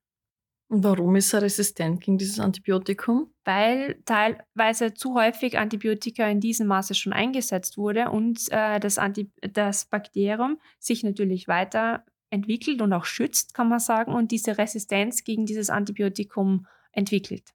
Und 0.70 0.84
warum 0.84 1.16
ist 1.16 1.34
er 1.34 1.42
resistent 1.42 2.02
gegen 2.02 2.20
dieses 2.20 2.40
Antibiotikum? 2.40 3.34
Weil 3.44 4.00
teilweise 4.06 4.94
zu 4.94 5.16
häufig 5.16 5.58
Antibiotika 5.58 6.28
in 6.28 6.40
diesem 6.40 6.68
Maße 6.68 6.94
schon 6.94 7.12
eingesetzt 7.12 7.78
wurde 7.78 8.12
und 8.12 8.40
äh, 8.52 8.80
das, 8.80 9.00
Anti 9.00 9.32
das 9.42 9.86
Bakterium 9.86 10.60
sich 10.78 11.04
natürlich 11.04 11.48
weiterentwickelt 11.48 12.84
und 12.84 12.94
auch 12.94 13.06
schützt, 13.06 13.56
kann 13.56 13.68
man 13.68 13.80
sagen, 13.80 14.14
und 14.14 14.30
diese 14.32 14.60
Resistenz 14.60 15.24
gegen 15.24 15.48
dieses 15.48 15.72
Antibiotikum 15.72 16.68
entwickelt. 16.92 17.50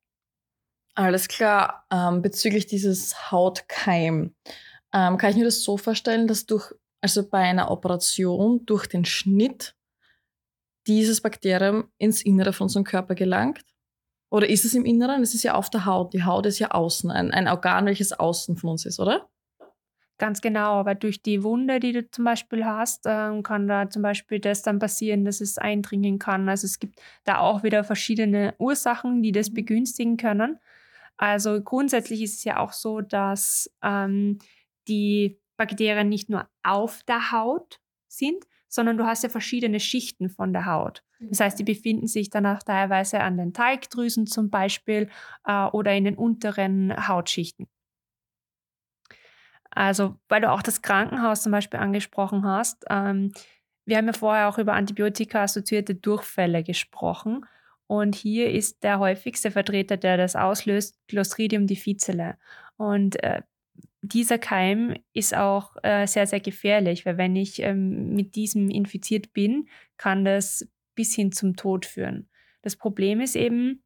Alles 0.97 1.29
klar. 1.29 1.87
Ähm, 1.93 2.21
bezüglich 2.21 2.67
dieses 2.67 3.31
Hautkeim, 3.31 4.35
ähm, 4.93 5.19
kann 5.19 5.31
ich 5.31 5.37
mir 5.37 5.45
das 5.45 5.63
so 5.63 5.77
vorstellen, 5.77 6.27
dass 6.27 6.47
durch, 6.47 6.73
also 7.01 7.29
bei 7.29 7.39
einer 7.39 7.71
Operation 7.71 8.67
durch 8.67 8.89
den 8.89 9.05
Schnitt 9.05 9.77
dieses 10.87 11.21
Bakterium 11.21 11.91
ins 11.99 12.23
Innere 12.23 12.53
von 12.53 12.67
unserem 12.67 12.85
Körper 12.85 13.15
gelangt? 13.15 13.65
Oder 14.31 14.49
ist 14.49 14.65
es 14.65 14.75
im 14.75 14.85
Inneren? 14.85 15.23
Es 15.23 15.35
ist 15.35 15.45
ja 15.45 15.55
auf 15.55 15.71
der 15.71 15.85
Haut. 15.85 16.13
Die 16.13 16.25
Haut 16.25 16.47
ist 16.47 16.59
ja 16.59 16.71
außen, 16.73 17.11
ein, 17.11 17.31
ein 17.31 17.49
Organ, 17.49 17.87
welches 17.87 18.13
außen 18.13 18.57
von 18.57 18.71
uns 18.71 18.85
ist, 18.85 18.99
oder? 18.99 19.29
Ganz 20.19 20.41
genau, 20.41 20.75
aber 20.75 20.95
durch 20.95 21.23
die 21.23 21.43
Wunde, 21.43 21.81
die 21.81 21.93
du 21.93 22.09
zum 22.09 22.25
Beispiel 22.25 22.65
hast, 22.65 23.03
ähm, 23.05 23.43
kann 23.43 23.67
da 23.67 23.91
zum 23.91 24.03
Beispiel 24.03 24.39
das 24.39 24.63
dann 24.63 24.79
passieren, 24.79 25.25
dass 25.25 25.41
es 25.41 25.59
eindringen 25.59 26.21
kann. 26.21 26.49
Also 26.49 26.67
es 26.67 26.79
gibt 26.79 27.01
da 27.25 27.39
auch 27.39 27.65
wieder 27.65 27.83
verschiedene 27.83 28.55
Ursachen, 28.59 29.23
die 29.23 29.33
das 29.33 29.53
begünstigen 29.53 30.17
können. 30.17 30.61
Also 31.17 31.61
grundsätzlich 31.61 32.23
ist 32.23 32.39
es 32.39 32.45
ja 32.45 32.59
auch 32.59 32.73
so, 32.73 33.01
dass 33.01 33.71
ähm, 33.83 34.39
die 34.87 35.41
Bakterien 35.57 36.09
nicht 36.09 36.29
nur 36.29 36.49
auf 36.63 37.03
der 37.05 37.33
Haut 37.33 37.81
sind, 38.07 38.45
sondern 38.75 38.97
du 38.97 39.05
hast 39.05 39.23
ja 39.23 39.29
verschiedene 39.29 39.79
Schichten 39.79 40.29
von 40.29 40.53
der 40.53 40.67
Haut. 40.67 41.05
Das 41.21 41.41
heißt, 41.41 41.59
die 41.59 41.63
mhm. 41.63 41.67
befinden 41.67 42.07
sich 42.07 42.29
dann 42.29 42.45
auch 42.47 42.63
teilweise 42.63 43.21
an 43.21 43.37
den 43.37 43.53
Talgdrüsen 43.53 44.27
zum 44.27 44.51
Beispiel 44.51 45.09
äh, 45.47 45.67
oder 45.67 45.95
in 45.95 46.05
den 46.05 46.17
unteren 46.17 47.09
Hautschichten. 47.09 47.69
Also, 49.71 50.17
weil 50.29 50.41
du 50.41 50.51
auch 50.51 50.63
das 50.63 50.83
Krankenhaus 50.83 51.43
zum 51.43 51.53
Beispiel 51.53 51.81
angesprochen 51.81 52.45
hast, 52.45 52.85
ähm, 52.91 53.33
wir 53.87 53.97
haben 53.97 54.07
ja 54.07 54.13
vorher 54.13 54.49
auch 54.49 54.59
über 54.59 54.73
Antibiotika-assoziierte 54.73 55.95
Durchfälle 55.95 56.63
gesprochen. 56.63 57.45
Und 57.87 58.15
hier 58.15 58.51
ist 58.51 58.83
der 58.83 58.99
häufigste 58.99 59.51
Vertreter, 59.51 59.97
der 59.97 60.17
das 60.17 60.37
auslöst, 60.37 60.99
Clostridium 61.07 61.67
difficile. 61.67 62.39
Und 62.77 63.23
äh, 63.23 63.43
dieser 64.09 64.39
Keim 64.39 64.95
ist 65.13 65.35
auch 65.35 65.77
äh, 65.83 66.07
sehr, 66.07 66.27
sehr 66.27 66.41
gefährlich, 66.41 67.07
weil 67.07 67.17
wenn 67.17 67.37
ich 67.37 67.61
ähm, 67.61 68.15
mit 68.15 68.35
diesem 68.35 68.69
infiziert 68.69 69.33
bin, 69.33 69.69
kann 69.97 70.25
das 70.25 70.69
bis 70.95 71.15
hin 71.15 71.33
zum 71.33 71.57
Tod 71.57 71.87
führen. 71.87 72.29
Das 72.63 72.77
Problem 72.77 73.21
ist 73.21 73.35
eben, 73.35 73.83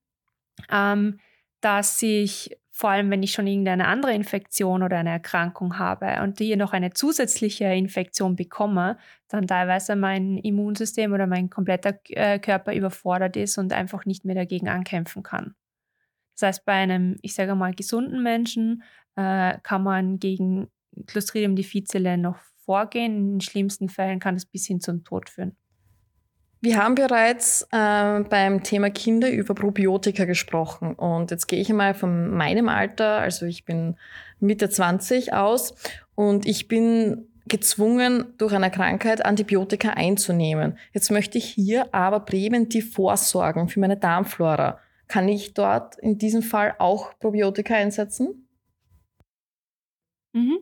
ähm, 0.70 1.20
dass 1.60 2.02
ich 2.02 2.56
vor 2.70 2.90
allem, 2.90 3.10
wenn 3.10 3.22
ich 3.22 3.32
schon 3.32 3.46
irgendeine 3.46 3.88
andere 3.88 4.14
Infektion 4.14 4.82
oder 4.82 4.98
eine 4.98 5.10
Erkrankung 5.10 5.78
habe 5.78 6.20
und 6.22 6.38
hier 6.38 6.56
noch 6.56 6.72
eine 6.72 6.92
zusätzliche 6.92 7.64
Infektion 7.64 8.36
bekomme, 8.36 8.98
dann 9.28 9.46
teilweise 9.48 9.96
mein 9.96 10.38
Immunsystem 10.38 11.12
oder 11.12 11.26
mein 11.26 11.50
kompletter 11.50 11.98
äh, 12.08 12.38
Körper 12.38 12.74
überfordert 12.74 13.36
ist 13.36 13.58
und 13.58 13.72
einfach 13.72 14.04
nicht 14.04 14.24
mehr 14.24 14.36
dagegen 14.36 14.68
ankämpfen 14.68 15.22
kann. 15.22 15.54
Das 16.38 16.48
heißt, 16.48 16.64
bei 16.64 16.74
einem, 16.74 17.16
ich 17.22 17.34
sage 17.34 17.54
mal, 17.54 17.74
gesunden 17.74 18.22
Menschen 18.22 18.82
äh, 19.16 19.58
kann 19.62 19.82
man 19.82 20.18
gegen 20.20 20.68
Clostridium 21.06 21.56
difficile 21.56 22.16
noch 22.16 22.36
vorgehen. 22.64 23.16
In 23.16 23.30
den 23.34 23.40
schlimmsten 23.40 23.88
Fällen 23.88 24.20
kann 24.20 24.36
es 24.36 24.46
bis 24.46 24.66
hin 24.66 24.80
zum 24.80 25.02
Tod 25.02 25.30
führen. 25.30 25.56
Wir 26.60 26.82
haben 26.82 26.94
bereits 26.94 27.62
äh, 27.70 28.20
beim 28.20 28.62
Thema 28.62 28.90
Kinder 28.90 29.30
über 29.30 29.54
Probiotika 29.54 30.24
gesprochen 30.24 30.94
und 30.94 31.30
jetzt 31.30 31.46
gehe 31.46 31.60
ich 31.60 31.70
einmal 31.70 31.94
von 31.94 32.30
meinem 32.30 32.68
Alter, 32.68 33.18
also 33.18 33.46
ich 33.46 33.64
bin 33.64 33.96
Mitte 34.40 34.68
20 34.68 35.32
aus 35.32 35.74
und 36.16 36.46
ich 36.46 36.66
bin 36.66 37.28
gezwungen, 37.46 38.34
durch 38.38 38.52
eine 38.52 38.72
Krankheit 38.72 39.24
Antibiotika 39.24 39.90
einzunehmen. 39.90 40.76
Jetzt 40.92 41.12
möchte 41.12 41.38
ich 41.38 41.44
hier 41.44 41.94
aber 41.94 42.20
präventiv 42.20 42.92
vorsorgen 42.92 43.68
für 43.68 43.78
meine 43.78 43.96
Darmflora. 43.96 44.80
Kann 45.08 45.28
ich 45.28 45.54
dort 45.54 45.98
in 45.98 46.18
diesem 46.18 46.42
Fall 46.42 46.74
auch 46.78 47.18
Probiotika 47.18 47.74
einsetzen? 47.74 48.48
Mhm. 50.32 50.58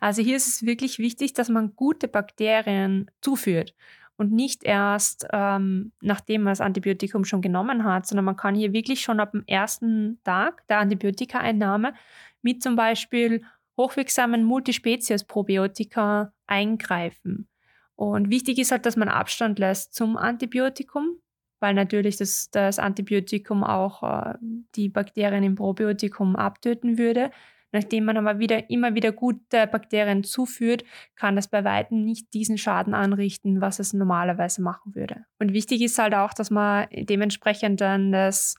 Also 0.00 0.22
hier 0.22 0.36
ist 0.36 0.48
es 0.48 0.62
wirklich 0.64 0.98
wichtig, 0.98 1.34
dass 1.34 1.48
man 1.48 1.74
gute 1.76 2.08
Bakterien 2.08 3.10
zuführt 3.20 3.74
und 4.16 4.32
nicht 4.32 4.64
erst 4.64 5.26
ähm, 5.32 5.92
nachdem 6.00 6.42
man 6.42 6.52
das 6.52 6.60
Antibiotikum 6.60 7.24
schon 7.24 7.40
genommen 7.40 7.84
hat, 7.84 8.06
sondern 8.06 8.24
man 8.24 8.36
kann 8.36 8.54
hier 8.54 8.72
wirklich 8.72 9.00
schon 9.00 9.20
ab 9.20 9.32
dem 9.32 9.44
ersten 9.46 10.20
Tag 10.24 10.66
der 10.66 10.78
Antibiotika-Einnahme 10.78 11.94
mit 12.42 12.62
zum 12.62 12.76
Beispiel 12.76 13.44
hochwirksamen 13.76 14.44
Multispezies-Probiotika 14.44 16.32
eingreifen. 16.46 17.48
Und 17.94 18.30
wichtig 18.30 18.58
ist 18.58 18.72
halt, 18.72 18.86
dass 18.86 18.96
man 18.96 19.08
Abstand 19.08 19.58
lässt 19.58 19.94
zum 19.94 20.16
Antibiotikum, 20.16 21.20
weil 21.60 21.74
natürlich 21.74 22.16
das, 22.16 22.50
das 22.50 22.78
Antibiotikum 22.78 23.64
auch 23.64 24.02
äh, 24.02 24.34
die 24.74 24.88
Bakterien 24.88 25.44
im 25.44 25.54
Probiotikum 25.54 26.36
abtöten 26.36 26.98
würde. 26.98 27.30
Nachdem 27.70 28.06
man 28.06 28.16
aber 28.16 28.38
wieder, 28.38 28.70
immer 28.70 28.94
wieder 28.94 29.12
gute 29.12 29.66
Bakterien 29.66 30.24
zuführt, 30.24 30.84
kann 31.16 31.36
das 31.36 31.48
bei 31.48 31.64
Weitem 31.64 32.02
nicht 32.02 32.32
diesen 32.32 32.56
Schaden 32.56 32.94
anrichten, 32.94 33.60
was 33.60 33.78
es 33.78 33.92
normalerweise 33.92 34.62
machen 34.62 34.94
würde. 34.94 35.26
Und 35.38 35.52
wichtig 35.52 35.82
ist 35.82 35.98
halt 35.98 36.14
auch, 36.14 36.32
dass 36.32 36.50
man 36.50 36.86
dementsprechend 36.92 37.82
dann 37.82 38.10
das 38.10 38.54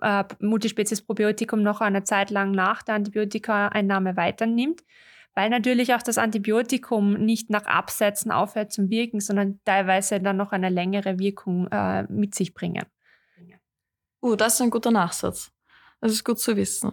äh, 0.00 0.24
Multispezies-Probiotikum 0.40 1.62
noch 1.62 1.82
eine 1.82 2.04
Zeit 2.04 2.30
lang 2.30 2.52
nach 2.52 2.82
der 2.82 2.94
Antibiotikaeinnahme 2.94 4.16
weiternimmt, 4.16 4.82
weil 5.38 5.50
natürlich 5.50 5.94
auch 5.94 6.02
das 6.02 6.18
Antibiotikum 6.18 7.12
nicht 7.12 7.48
nach 7.48 7.64
Absetzen 7.64 8.32
aufhört 8.32 8.72
zum 8.72 8.90
Wirken, 8.90 9.20
sondern 9.20 9.60
teilweise 9.64 10.18
dann 10.18 10.36
noch 10.36 10.50
eine 10.50 10.68
längere 10.68 11.20
Wirkung 11.20 11.68
äh, 11.68 12.02
mit 12.08 12.34
sich 12.34 12.54
bringen. 12.54 12.84
Oh, 14.20 14.34
das 14.34 14.54
ist 14.54 14.62
ein 14.62 14.70
guter 14.70 14.90
Nachsatz. 14.90 15.52
Das 16.00 16.10
ist 16.10 16.24
gut 16.24 16.40
zu 16.40 16.56
wissen. 16.56 16.90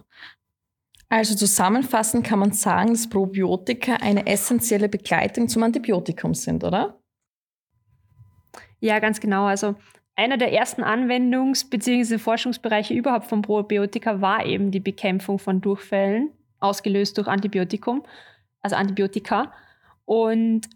Also 1.08 1.34
zusammenfassend 1.34 2.24
kann 2.24 2.38
man 2.38 2.52
sagen, 2.52 2.90
dass 2.90 3.10
Probiotika 3.10 3.94
eine 3.94 4.28
essentielle 4.28 4.88
Begleitung 4.88 5.48
zum 5.48 5.64
Antibiotikum 5.64 6.32
sind, 6.32 6.62
oder? 6.62 7.00
Ja, 8.78 9.00
ganz 9.00 9.18
genau. 9.18 9.46
Also 9.46 9.74
einer 10.14 10.36
der 10.36 10.52
ersten 10.52 10.84
Anwendungs- 10.84 11.68
bzw. 11.68 12.18
Forschungsbereiche 12.18 12.94
überhaupt 12.94 13.26
von 13.26 13.42
Probiotika 13.42 14.20
war 14.20 14.46
eben 14.46 14.70
die 14.70 14.78
Bekämpfung 14.78 15.40
von 15.40 15.60
Durchfällen, 15.60 16.30
ausgelöst 16.60 17.18
durch 17.18 17.26
Antibiotikum, 17.26 18.04
also 18.66 18.76
Antibiotika. 18.76 19.52
Und 20.04 20.68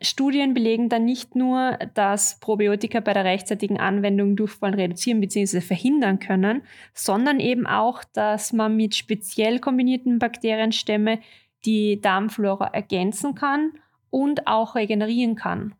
Studien 0.00 0.54
belegen 0.54 0.88
dann 0.88 1.04
nicht 1.04 1.34
nur, 1.34 1.78
dass 1.94 2.38
Probiotika 2.40 3.00
bei 3.00 3.12
der 3.12 3.24
rechtzeitigen 3.24 3.80
Anwendung 3.80 4.36
Durchfall 4.36 4.74
reduzieren 4.74 5.20
bzw. 5.20 5.60
verhindern 5.60 6.20
können, 6.20 6.62
sondern 6.94 7.40
eben 7.40 7.66
auch, 7.66 8.04
dass 8.12 8.52
man 8.52 8.76
mit 8.76 8.94
speziell 8.94 9.58
kombinierten 9.58 10.18
Bakterienstämme 10.18 11.18
die 11.64 12.00
Darmflora 12.00 12.68
ergänzen 12.68 13.34
kann 13.34 13.72
und 14.10 14.46
auch 14.46 14.74
regenerieren 14.76 15.34
kann. 15.34 15.74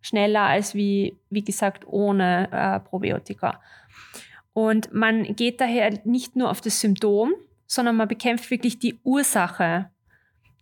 Schneller 0.00 0.42
als 0.42 0.74
wie, 0.74 1.18
wie 1.28 1.42
gesagt, 1.42 1.84
ohne 1.86 2.48
äh, 2.52 2.80
Probiotika. 2.80 3.60
Und 4.52 4.92
man 4.92 5.24
geht 5.34 5.60
daher 5.60 5.98
nicht 6.04 6.36
nur 6.36 6.50
auf 6.50 6.60
das 6.60 6.80
Symptom, 6.80 7.34
sondern 7.66 7.96
man 7.96 8.08
bekämpft 8.08 8.50
wirklich 8.50 8.78
die 8.78 8.98
Ursache. 9.04 9.90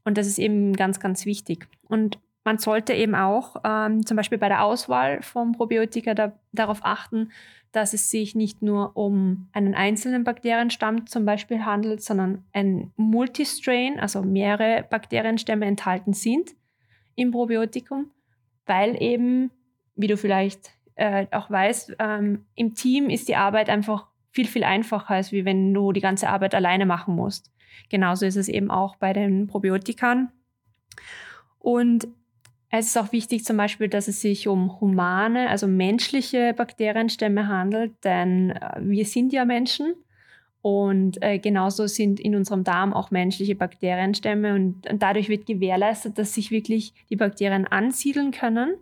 Und 0.07 0.17
das 0.17 0.29
ist 0.29 0.39
eben 0.39 0.75
ganz, 0.75 1.01
ganz 1.01 1.27
wichtig. 1.27 1.67
Und 1.89 2.21
man 2.45 2.59
sollte 2.59 2.93
eben 2.93 3.17
auch 3.17 3.57
ähm, 3.65 4.07
zum 4.07 4.17
Beispiel 4.17 4.39
bei 4.39 4.49
der 4.49 4.63
Auswahl 4.63 5.21
von 5.21 5.51
Probiotika 5.51 6.15
da, 6.15 6.39
darauf 6.53 6.79
achten, 6.83 7.33
dass 7.73 7.93
es 7.93 8.09
sich 8.09 8.37
nicht 8.37 8.63
nur 8.63 8.97
um 8.97 9.49
einen 9.53 9.75
einzelnen 9.75 10.23
Bakterienstamm 10.23 11.09
zum 11.09 11.25
Beispiel 11.25 11.65
handelt, 11.65 12.05
sondern 12.05 12.45
ein 12.53 12.93
Multistrain, 12.97 13.99
also 13.99 14.23
mehrere 14.23 14.85
Bakterienstämme 14.89 15.67
enthalten 15.67 16.13
sind 16.13 16.53
im 17.17 17.33
Probiotikum, 17.33 18.13
weil 18.65 19.03
eben, 19.03 19.51
wie 19.97 20.07
du 20.07 20.17
vielleicht 20.17 20.71
äh, 20.95 21.27
auch 21.33 21.51
weißt, 21.51 21.97
ähm, 21.99 22.47
im 22.55 22.75
Team 22.77 23.11
ist 23.11 23.27
die 23.27 23.35
Arbeit 23.35 23.69
einfach 23.69 24.07
viel, 24.31 24.47
viel 24.47 24.63
einfacher, 24.63 25.15
als 25.15 25.33
wie 25.33 25.45
wenn 25.45 25.75
du 25.75 25.91
die 25.91 26.01
ganze 26.01 26.29
Arbeit 26.29 26.55
alleine 26.55 26.87
machen 26.87 27.17
musst. 27.17 27.51
Genauso 27.89 28.27
ist 28.27 28.37
es 28.37 28.49
eben 28.49 28.71
auch 28.71 28.97
bei 28.97 29.13
den 29.13 29.47
Probiotikern. 29.47 30.31
Und 31.59 32.09
es 32.71 32.87
ist 32.87 32.99
auch 32.99 33.13
wichtig 33.13 33.45
zum 33.45 33.57
Beispiel, 33.57 33.89
dass 33.89 34.09
es 34.09 34.21
sich 34.21 34.49
um 34.49 34.81
humane, 34.81 35.49
also 35.49 35.67
menschliche 35.67 36.53
Bakterienstämme 36.55 37.49
handelt, 37.49 37.93
denn 38.05 38.51
äh, 38.51 38.81
wir 38.81 39.05
sind 39.05 39.33
ja 39.33 39.45
Menschen 39.45 39.95
Und 40.67 41.23
äh, 41.23 41.39
genauso 41.39 41.87
sind 41.87 42.19
in 42.19 42.35
unserem 42.35 42.65
Darm 42.65 42.93
auch 42.93 43.13
menschliche 43.13 43.55
Bakterienstämme 43.55 44.53
und, 44.57 44.91
und 44.91 45.01
dadurch 45.01 45.29
wird 45.29 45.47
gewährleistet, 45.47 46.19
dass 46.19 46.35
sich 46.35 46.51
wirklich 46.51 46.93
die 47.09 47.15
Bakterien 47.15 47.69
ansiedeln 47.69 48.33
können 48.33 48.75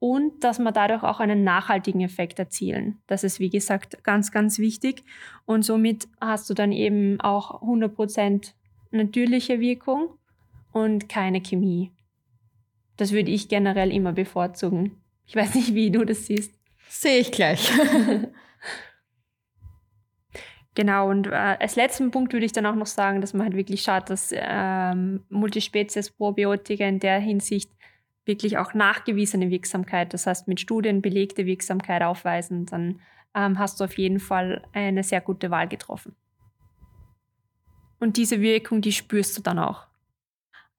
und 0.00 0.42
dass 0.42 0.58
wir 0.58 0.72
dadurch 0.72 1.02
auch 1.02 1.20
einen 1.20 1.44
nachhaltigen 1.44 2.00
Effekt 2.00 2.38
erzielen. 2.38 3.00
Das 3.06 3.22
ist, 3.22 3.38
wie 3.38 3.50
gesagt, 3.50 4.02
ganz, 4.02 4.32
ganz 4.32 4.58
wichtig. 4.58 5.04
Und 5.44 5.62
somit 5.62 6.08
hast 6.20 6.48
du 6.48 6.54
dann 6.54 6.72
eben 6.72 7.20
auch 7.20 7.62
100% 7.62 8.54
natürliche 8.90 9.60
Wirkung 9.60 10.14
und 10.72 11.08
keine 11.08 11.42
Chemie. 11.42 11.92
Das 12.96 13.12
würde 13.12 13.30
ich 13.30 13.48
generell 13.48 13.92
immer 13.92 14.12
bevorzugen. 14.12 14.96
Ich 15.26 15.36
weiß 15.36 15.54
nicht, 15.54 15.74
wie 15.74 15.90
du 15.90 16.04
das 16.04 16.26
siehst. 16.26 16.54
Sehe 16.88 17.18
ich 17.18 17.30
gleich. 17.30 17.70
genau, 20.74 21.10
und 21.10 21.26
äh, 21.26 21.30
als 21.30 21.76
letzten 21.76 22.10
Punkt 22.10 22.32
würde 22.32 22.46
ich 22.46 22.52
dann 22.52 22.66
auch 22.66 22.74
noch 22.74 22.86
sagen, 22.86 23.20
dass 23.20 23.34
man 23.34 23.44
halt 23.44 23.56
wirklich 23.56 23.82
schaut, 23.82 24.08
dass 24.08 24.32
ähm, 24.34 25.24
Multispezies-Probiotika 25.28 26.86
in 26.86 27.00
der 27.00 27.20
Hinsicht 27.20 27.70
wirklich 28.30 28.58
auch 28.58 28.74
nachgewiesene 28.74 29.50
Wirksamkeit, 29.50 30.14
das 30.14 30.26
heißt 30.26 30.46
mit 30.46 30.60
Studien 30.60 31.02
belegte 31.02 31.46
Wirksamkeit 31.46 32.02
aufweisen, 32.02 32.64
dann 32.66 33.00
ähm, 33.34 33.58
hast 33.58 33.80
du 33.80 33.84
auf 33.84 33.98
jeden 33.98 34.20
Fall 34.20 34.62
eine 34.72 35.02
sehr 35.02 35.20
gute 35.20 35.50
Wahl 35.50 35.66
getroffen. 35.66 36.14
Und 37.98 38.16
diese 38.16 38.40
Wirkung, 38.40 38.80
die 38.80 38.92
spürst 38.92 39.36
du 39.36 39.42
dann 39.42 39.58
auch. 39.58 39.86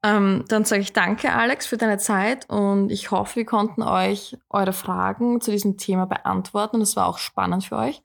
Ähm, 0.04 0.46
dann 0.48 0.64
sage 0.66 0.82
ich 0.82 0.94
danke, 0.94 1.32
Alex, 1.32 1.68
für 1.68 1.78
deine 1.78 2.00
Zeit 2.00 2.50
und 2.50 2.90
ich 2.90 3.12
hoffe, 3.12 3.36
wir 3.36 3.46
konnten 3.46 3.84
euch 3.84 4.38
eure 4.50 4.74
Fragen 4.74 5.42
zu 5.42 5.52
diesem 5.52 5.78
Thema 5.78 6.06
beantworten 6.06 6.78
und 6.78 6.82
es 6.82 6.96
war 6.96 7.06
auch 7.06 7.20
spannend 7.20 7.66
für 7.66 7.76
euch. 7.76 8.02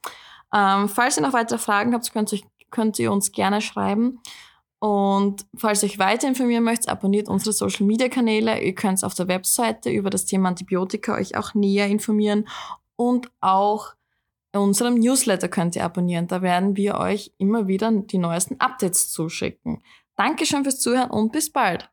Ähm, 0.53 0.89
falls 0.89 1.17
ihr 1.17 1.23
noch 1.23 1.33
weitere 1.33 1.59
Fragen 1.59 1.95
habt, 1.95 2.13
könnt, 2.13 2.33
euch, 2.33 2.45
könnt 2.71 2.99
ihr 2.99 3.13
uns 3.13 3.33
gerne 3.33 3.63
schreiben. 3.63 4.21
Und 4.79 5.47
falls 5.57 5.83
ihr 5.83 5.89
euch 5.89 5.99
weiter 5.99 6.29
informieren 6.29 6.65
möchtet, 6.65 6.89
abonniert 6.89 7.29
unsere 7.29 7.53
Social 7.53 7.87
Media 7.87 8.09
Kanäle. 8.09 8.61
Ihr 8.63 8.75
könnt 8.75 9.03
auf 9.05 9.15
der 9.15 9.29
Webseite 9.29 9.91
über 9.91 10.11
das 10.11 10.27
Thema 10.27 10.51
Antibiotika 10.51 11.15
euch 11.15 11.37
auch 11.37 11.55
näher 11.55 11.87
informieren 11.87 12.47
und 12.97 13.31
auch 13.41 13.95
unserem 14.53 14.95
Newsletter 14.95 15.49
könnt 15.49 15.77
ihr 15.77 15.85
abonnieren. 15.85 16.29
Da 16.29 16.43
werden 16.43 16.77
wir 16.77 16.97
euch 16.97 17.33
immer 17.39 17.69
wieder 17.69 17.91
die 17.91 18.19
neuesten 18.19 18.61
Updates 18.61 19.11
zuschicken. 19.11 19.83
Dankeschön 20.17 20.65
fürs 20.65 20.81
Zuhören 20.81 21.11
und 21.11 21.33
bis 21.33 21.51
bald. 21.51 21.91